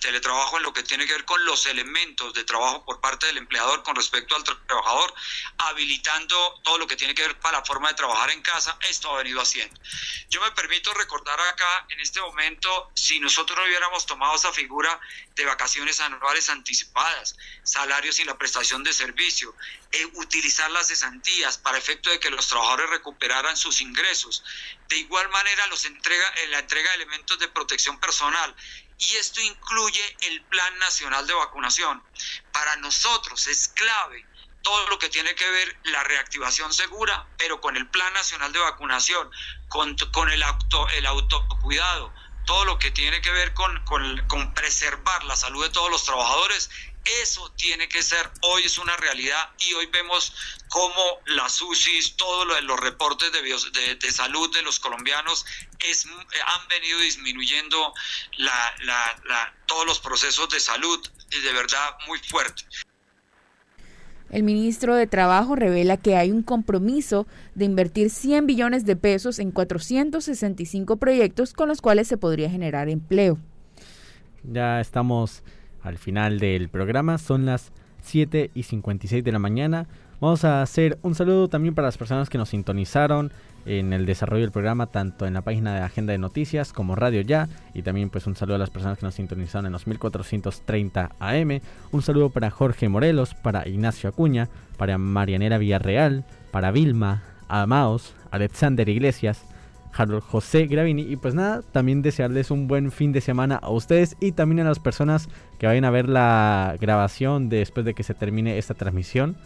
teletrabajo 0.00 0.58
en 0.58 0.64
lo 0.64 0.72
que 0.72 0.82
tiene 0.82 1.06
que 1.06 1.12
ver 1.12 1.24
con 1.24 1.42
los 1.44 1.64
elementos 1.66 2.34
de 2.34 2.44
trabajo 2.44 2.84
por 2.84 3.00
parte 3.00 3.26
del 3.26 3.38
empleador 3.38 3.82
con 3.82 3.96
respecto 3.96 4.36
al 4.36 4.44
trabajador, 4.44 5.14
habilitando 5.58 6.60
todo 6.62 6.78
lo 6.78 6.86
que 6.86 6.96
tiene 6.96 7.14
que 7.14 7.22
ver 7.22 7.38
para 7.40 7.58
la 7.58 7.64
forma 7.64 7.88
de 7.88 7.94
trabajar 7.94 8.30
en 8.30 8.42
casa, 8.42 8.76
esto 8.88 9.10
ha 9.10 9.18
venido 9.18 9.40
haciendo. 9.40 9.80
Yo 10.28 10.42
me 10.42 10.50
permito 10.50 10.92
recordar 10.92 11.40
acá, 11.40 11.86
en 11.88 12.00
este 12.00 12.20
momento, 12.20 12.90
si 12.94 13.18
nosotros 13.20 13.56
no 13.56 13.64
hubiéramos 13.64 14.04
tomado 14.04 14.34
esa 14.34 14.52
figura 14.52 15.00
de 15.36 15.44
vacaciones 15.44 16.00
anuales 16.00 16.48
anticipadas, 16.48 17.36
salarios 17.62 18.16
sin 18.16 18.26
la 18.26 18.38
prestación 18.38 18.84
de 18.84 18.92
servicio, 18.92 19.54
eh, 19.90 20.04
utilizar 20.14 20.70
las 20.70 20.88
cesantías 20.88 21.58
para 21.58 21.78
efecto 21.78 22.10
de 22.10 22.20
que 22.20 22.30
los 22.30 22.46
trabajadores 22.46 22.90
recuperaran 22.90 23.56
sus 23.56 23.80
ingresos, 23.80 24.44
de 24.88 24.98
igual 24.98 25.28
manera 25.30 25.66
los 25.66 25.84
entrega, 25.84 26.32
en 26.44 26.50
la 26.52 26.60
entrega 26.60 26.90
de 26.90 26.96
elementos 26.96 27.38
de 27.38 27.48
protección 27.48 27.98
personal. 27.98 28.54
Y 28.98 29.16
esto 29.16 29.40
incluye 29.40 30.16
el 30.22 30.42
Plan 30.42 30.78
Nacional 30.78 31.26
de 31.26 31.34
Vacunación. 31.34 32.02
Para 32.52 32.76
nosotros 32.76 33.48
es 33.48 33.68
clave 33.68 34.24
todo 34.62 34.88
lo 34.88 34.98
que 34.98 35.10
tiene 35.10 35.34
que 35.34 35.48
ver 35.48 35.76
la 35.84 36.02
reactivación 36.04 36.72
segura, 36.72 37.26
pero 37.36 37.60
con 37.60 37.76
el 37.76 37.86
Plan 37.88 38.12
Nacional 38.14 38.52
de 38.52 38.60
Vacunación, 38.60 39.30
con, 39.68 39.94
con 40.12 40.30
el, 40.30 40.42
auto, 40.42 40.88
el 40.88 41.04
autocuidado, 41.06 42.12
todo 42.44 42.64
lo 42.64 42.78
que 42.78 42.90
tiene 42.90 43.20
que 43.20 43.30
ver 43.30 43.54
con, 43.54 43.82
con, 43.84 44.54
preservar 44.54 45.24
la 45.24 45.36
salud 45.36 45.62
de 45.62 45.70
todos 45.70 45.90
los 45.90 46.04
trabajadores 46.04 46.70
eso 47.22 47.52
tiene 47.56 47.86
que 47.88 48.02
ser, 48.02 48.30
hoy 48.40 48.62
es 48.64 48.78
una 48.78 48.96
realidad 48.96 49.50
y 49.58 49.74
hoy 49.74 49.86
vemos 49.86 50.34
cómo 50.68 51.20
las 51.26 51.60
UCIs, 51.60 52.16
todos 52.16 52.46
los 52.62 52.80
reportes 52.80 53.30
de, 53.30 53.94
de, 53.96 54.12
salud 54.12 54.50
de 54.54 54.62
los 54.62 54.80
colombianos 54.80 55.44
es, 55.80 56.06
han 56.06 56.68
venido 56.68 56.98
disminuyendo 57.00 57.92
todos 59.66 59.86
los 59.86 60.00
procesos 60.00 60.48
de 60.48 60.60
salud 60.60 60.98
de 61.30 61.52
verdad 61.52 61.96
muy 62.06 62.18
fuerte. 62.20 62.64
El 64.30 64.42
ministro 64.42 64.96
de 64.96 65.06
Trabajo 65.06 65.54
revela 65.54 65.96
que 65.96 66.16
hay 66.16 66.30
un 66.32 66.42
compromiso 66.42 67.26
de 67.54 67.64
invertir 67.64 68.10
100 68.10 68.46
billones 68.46 68.84
de 68.84 68.96
pesos 68.96 69.38
en 69.38 69.50
465 69.50 70.96
proyectos 70.96 71.52
con 71.52 71.68
los 71.68 71.80
cuales 71.80 72.08
se 72.08 72.16
podría 72.16 72.50
generar 72.50 72.88
empleo. 72.88 73.38
Ya 74.50 74.80
estamos 74.80 75.42
al 75.82 75.98
final 75.98 76.38
del 76.38 76.68
programa. 76.68 77.18
Son 77.18 77.46
las 77.46 77.72
7 78.02 78.50
y 78.54 78.62
56 78.64 79.24
de 79.24 79.32
la 79.32 79.38
mañana. 79.38 79.86
Vamos 80.20 80.44
a 80.44 80.62
hacer 80.62 80.98
un 81.02 81.14
saludo 81.14 81.48
también 81.48 81.74
para 81.74 81.88
las 81.88 81.98
personas 81.98 82.28
que 82.30 82.38
nos 82.38 82.48
sintonizaron 82.48 83.32
en 83.66 83.92
el 83.92 84.06
desarrollo 84.06 84.42
del 84.42 84.52
programa, 84.52 84.86
tanto 84.86 85.26
en 85.26 85.34
la 85.34 85.42
página 85.42 85.74
de 85.74 85.80
Agenda 85.80 86.12
de 86.12 86.18
Noticias 86.18 86.72
como 86.72 86.96
Radio 86.96 87.20
Ya. 87.22 87.48
Y 87.72 87.82
también 87.82 88.10
pues 88.10 88.26
un 88.26 88.36
saludo 88.36 88.56
a 88.56 88.58
las 88.58 88.70
personas 88.70 88.98
que 88.98 89.06
nos 89.06 89.14
sintonizaron 89.14 89.66
en 89.66 89.72
los 89.72 89.86
1430 89.86 91.12
AM. 91.18 91.60
Un 91.92 92.02
saludo 92.02 92.30
para 92.30 92.50
Jorge 92.50 92.88
Morelos, 92.88 93.34
para 93.34 93.66
Ignacio 93.68 94.08
Acuña, 94.08 94.48
para 94.76 94.98
Marianera 94.98 95.58
Villarreal, 95.58 96.24
para 96.50 96.70
Vilma, 96.70 97.22
Amaos, 97.48 98.14
Alexander 98.30 98.88
Iglesias, 98.88 99.44
José 99.92 100.66
Gravini. 100.66 101.02
Y 101.02 101.16
pues 101.16 101.34
nada, 101.34 101.62
también 101.72 102.02
desearles 102.02 102.50
un 102.50 102.66
buen 102.66 102.90
fin 102.90 103.12
de 103.12 103.20
semana 103.20 103.56
a 103.56 103.70
ustedes 103.70 104.16
y 104.20 104.32
también 104.32 104.60
a 104.60 104.68
las 104.68 104.78
personas 104.78 105.28
que 105.58 105.66
vayan 105.66 105.84
a 105.84 105.90
ver 105.90 106.08
la 106.08 106.76
grabación 106.80 107.48
después 107.48 107.86
de 107.86 107.94
que 107.94 108.02
se 108.02 108.14
termine 108.14 108.58
esta 108.58 108.74
transmisión. 108.74 109.36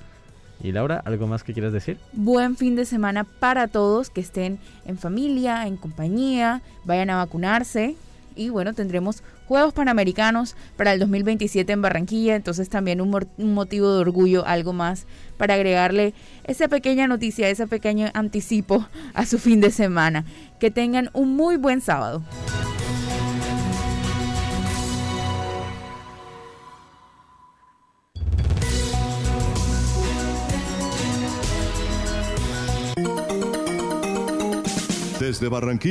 Y 0.61 0.73
Laura, 0.73 1.01
¿algo 1.05 1.29
más 1.29 1.45
que 1.45 1.53
quieras 1.53 1.73
decir? 1.73 1.99
Buen 2.13 2.57
fin 2.57 2.75
de 2.75 2.85
semana 2.85 3.25
para 3.25 3.69
todos, 3.69 4.11
que 4.11 4.21
estén 4.21 4.59
en 4.87 4.99
familia, 4.99 5.67
en 5.67 5.77
compañía, 5.77 6.63
vayan 6.85 7.11
a 7.11 7.17
vacunarse. 7.19 7.95
Y 8.35 8.49
bueno, 8.49 8.73
tendremos 8.73 9.23
Juegos 9.49 9.73
Panamericanos 9.73 10.57
para 10.77 10.93
el 10.93 11.01
2027 11.01 11.73
en 11.73 11.81
Barranquilla, 11.81 12.37
entonces 12.37 12.69
también 12.69 13.01
un, 13.01 13.27
un, 13.39 13.55
motivo 13.55 13.91
de 13.95 14.01
orgullo, 14.01 14.47
algo 14.47 14.75
más 14.75 15.07
para 15.39 15.55
agregarle 15.55 16.13
esa 16.45 16.69
pequeña 16.69 17.07
noticia, 17.07 17.49
ese 17.49 17.67
pequeño 17.67 18.11
anticipo 18.13 18.87
a 19.15 19.25
su 19.25 19.39
fin 19.39 19.63
de 19.63 19.71
semana. 19.71 20.27
Que 20.61 20.71
tengan 20.71 21.09
un 21.15 21.35
muy 21.35 21.57
buen 21.57 21.81
sábado. 21.81 22.23
Desde 35.19 35.49
Barranquilla. 35.49 35.87